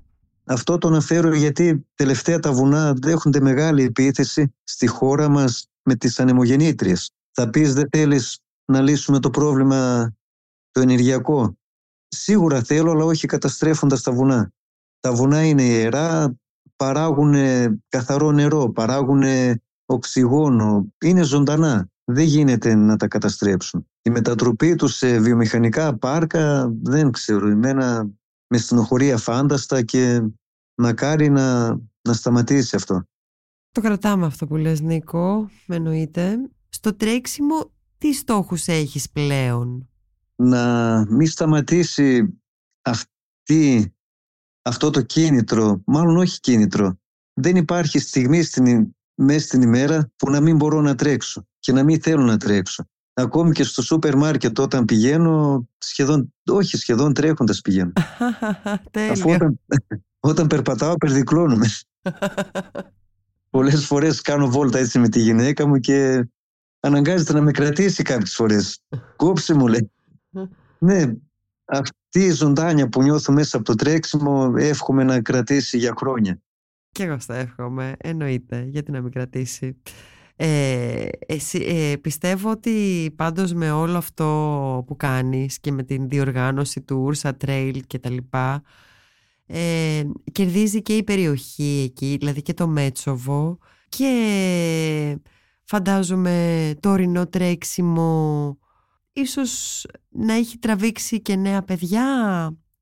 [0.44, 6.20] Αυτό το αναφέρω γιατί τελευταία τα βουνά δέχονται μεγάλη επίθεση στη χώρα μας με τις
[6.20, 7.11] ανεμογεννήτριες.
[7.30, 10.12] Θα πεις δεν θέλεις να λύσουμε το πρόβλημα
[10.70, 11.57] το ενεργειακό;
[12.09, 14.53] Σίγουρα θέλω, αλλά όχι καταστρέφοντας τα βουνά.
[15.01, 16.36] Τα βουνά είναι ιερά,
[16.76, 17.34] παράγουν
[17.88, 19.22] καθαρό νερό, παράγουν
[19.86, 21.88] οξυγόνο, είναι ζωντανά.
[22.09, 23.86] Δεν γίνεται να τα καταστρέψουν.
[24.02, 27.48] Η μετατροπή τους σε βιομηχανικά πάρκα δεν ξέρω.
[27.48, 28.11] Εμένα
[28.48, 30.22] με στενοχωρεί αφάνταστα και
[30.74, 31.68] μακάρι να,
[32.09, 33.04] να σταματήσει αυτό.
[33.70, 36.36] Το κρατάμε αυτό που λες Νίκο, με εννοείται.
[36.68, 39.88] Στο τρέξιμο τι στόχους έχεις πλέον;
[40.36, 42.40] Να μην σταματήσει
[42.82, 43.94] αυτή,
[44.62, 46.98] αυτό το κίνητρο, μάλλον όχι κίνητρο.
[47.34, 51.85] Δεν υπάρχει στιγμή στην, μέσα στην ημέρα που να μην μπορώ να τρέξω και να
[51.85, 52.85] μην θέλω να τρέξω.
[53.14, 57.93] Ακόμη και στο σούπερ μάρκετ όταν πηγαίνω, σχεδόν, όχι σχεδόν τρέχοντας πηγαίνω.
[59.12, 59.61] Αφού όταν,
[60.31, 61.67] όταν περπατάω περδικλώνομαι.
[63.51, 66.29] Πολλές φορές κάνω βόλτα έτσι με τη γυναίκα μου και
[66.81, 68.81] αναγκάζεται να με κρατήσει κάποιες φορές.
[69.17, 69.91] Κόψε μου λέει.
[70.79, 71.12] ναι,
[71.64, 76.41] αυτή η ζωντάνια που νιώθω μέσα από το τρέξιμο εύχομαι να κρατήσει για χρόνια.
[76.93, 79.77] Και εγώ στα εύχομαι, εννοείται, γιατί να μην κρατήσει;
[80.39, 86.80] Ε, εσύ, ε, πιστεύω ότι πάντως με όλο αυτό που κάνεις και με την διοργάνωση
[86.80, 88.62] του Ursa Trail και τα λοιπά
[89.47, 93.59] ε, κερδίζει και η περιοχή εκεί, δηλαδή και το Μέτσοβο
[93.89, 95.18] και
[95.64, 98.59] φαντάζομαι το ορεινό τρέξιμο
[99.12, 102.05] ίσως να έχει τραβήξει και νέα παιδιά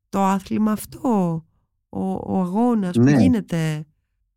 [0.08, 1.44] το άθλημα αυτό,
[1.88, 3.20] ο, ο αγώνας που ναι.
[3.20, 3.86] γίνεται.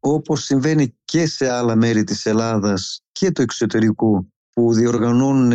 [0.09, 5.53] Όπως συμβαίνει και σε άλλα μέρη της Ελλάδας και του εξωτερικού που διοργανώνουν,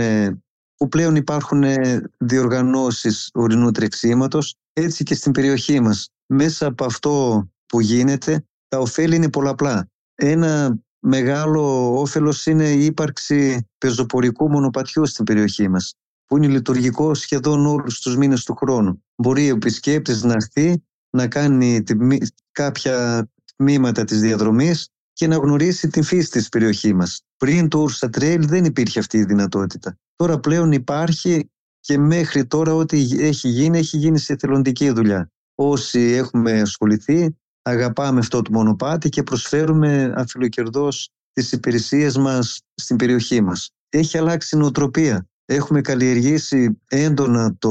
[0.77, 1.63] που πλέον υπάρχουν
[2.19, 9.17] διοργανώσεις ορεινού τρεξίματος, έτσι και στην περιοχή μας μέσα από αυτό που γίνεται τα ωφέλη
[9.17, 9.89] είναι πολλαπλά.
[10.15, 15.95] Ένα μεγάλο όφελος είναι η ύπαρξη πεζοπορικού μονοπατιού στην περιοχή μας
[16.27, 19.05] που είναι λειτουργικό σχεδόν όλους τους μήνες του χρόνου.
[19.17, 21.83] Μπορεί ο επισκέπτης να έρθει, να κάνει
[22.53, 23.27] κάποια
[23.57, 27.23] τμήματα της διαδρομής και να γνωρίσει την φύση της περιοχής μας.
[27.37, 29.97] Πριν το Ursa Trail δεν υπήρχε αυτή η δυνατότητα.
[30.17, 31.51] Τώρα πλέον υπάρχει
[31.81, 38.19] και μέχρι τώρα ό,τι έχει γίνει, έχει γίνει σε εθελοντική δουλειά όσοι έχουμε ασχοληθεί αγαπάμε
[38.19, 43.71] αυτό το μονοπάτι και προσφέρουμε αφιλοκερδώς τις υπηρεσίες μας στην περιοχή μας.
[43.89, 45.27] Έχει αλλάξει η νοοτροπία.
[45.45, 47.71] Έχουμε καλλιεργήσει έντονα το,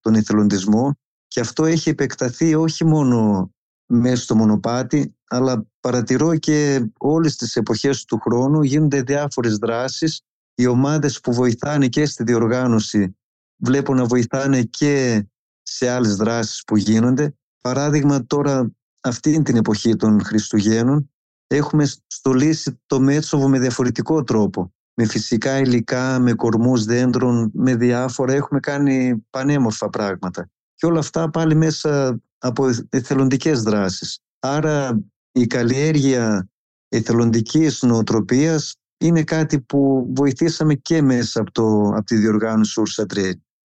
[0.00, 0.94] τον εθελοντισμό
[1.26, 3.50] και αυτό έχει επεκταθεί όχι μόνο
[3.94, 10.20] μέσα στο μονοπάτι, αλλά παρατηρώ και όλες τις εποχές του χρόνου γίνονται διάφορες δράσεις.
[10.54, 13.16] Οι ομάδες που βοηθάνε και στη διοργάνωση
[13.56, 15.24] βλέπω να βοηθάνε και
[15.62, 17.34] σε άλλες δράσεις που γίνονται.
[17.60, 18.70] Παράδειγμα τώρα
[19.00, 21.10] αυτή την εποχή των Χριστουγέννων
[21.46, 24.72] έχουμε στολίσει το Μέτσοβο με διαφορετικό τρόπο.
[24.94, 28.32] Με φυσικά υλικά, με κορμούς δέντρων, με διάφορα.
[28.32, 30.50] Έχουμε κάνει πανέμορφα πράγματα.
[30.74, 34.18] Και όλα αυτά πάλι μέσα από εθελοντικές δράσεις.
[34.38, 36.48] Άρα η καλλιέργεια
[36.88, 43.04] εθελοντικής νοοτροπίας είναι κάτι που βοηθήσαμε και μέσα από, το, από τη διοργάνωση Ursa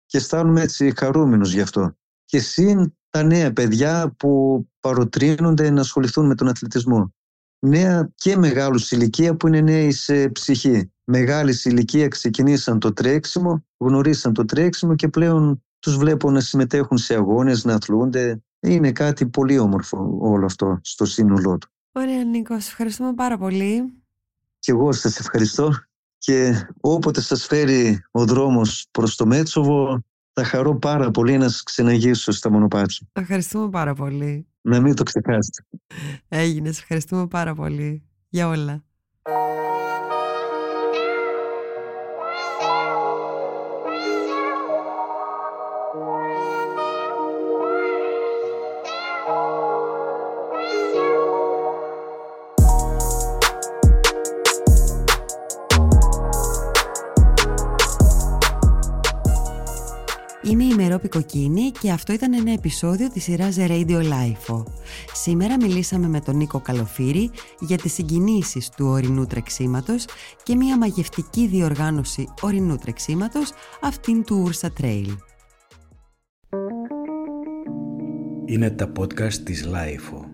[0.05, 1.95] και αισθάνομαι έτσι χαρούμενος γι' αυτό.
[2.25, 7.13] Και συν τα νέα παιδιά που παροτρύνονται να ασχοληθούν με τον αθλητισμό.
[7.59, 10.91] νέα και μεγάλους ηλικία που είναι νέοι σε ψυχή.
[11.03, 17.15] Μεγάλη ηλικία ξεκινήσαν το τρέξιμο, γνωρίσαν το τρέξιμο και πλέον τους βλέπω να συμμετέχουν σε
[17.15, 18.43] αγώνες, να αθλούνται.
[18.65, 21.69] Είναι κάτι πολύ όμορφο όλο αυτό στο σύνολό του.
[21.91, 23.93] Ωραία Νίκο, σας ευχαριστούμε πάρα πολύ.
[24.59, 25.73] Και εγώ σας ευχαριστώ
[26.17, 30.03] και όποτε σας φέρει ο δρόμος προς το Μέτσοβο
[30.33, 33.07] θα χαρώ πάρα πολύ να σας ξεναγήσω στα μονοπάτια.
[33.13, 34.47] Ευχαριστούμε πάρα πολύ.
[34.61, 35.63] Να μην το ξεχάσετε.
[36.27, 38.83] Έγινε, ευχαριστούμε πάρα πολύ για όλα.
[61.09, 64.63] Κοκκίνη και αυτό ήταν ένα επεισόδιο της σειράς The Radio Life.
[65.13, 70.05] Σήμερα μιλήσαμε με τον Νίκο Καλοφύρη για τις συγκινήσεις του ορεινού τρεξίματος
[70.43, 73.51] και μια μαγευτική διοργάνωση ορεινού τρεξίματος,
[73.81, 75.15] αυτήν του Ursa Trail.
[78.45, 80.24] Είναι τα podcast της Lifeo.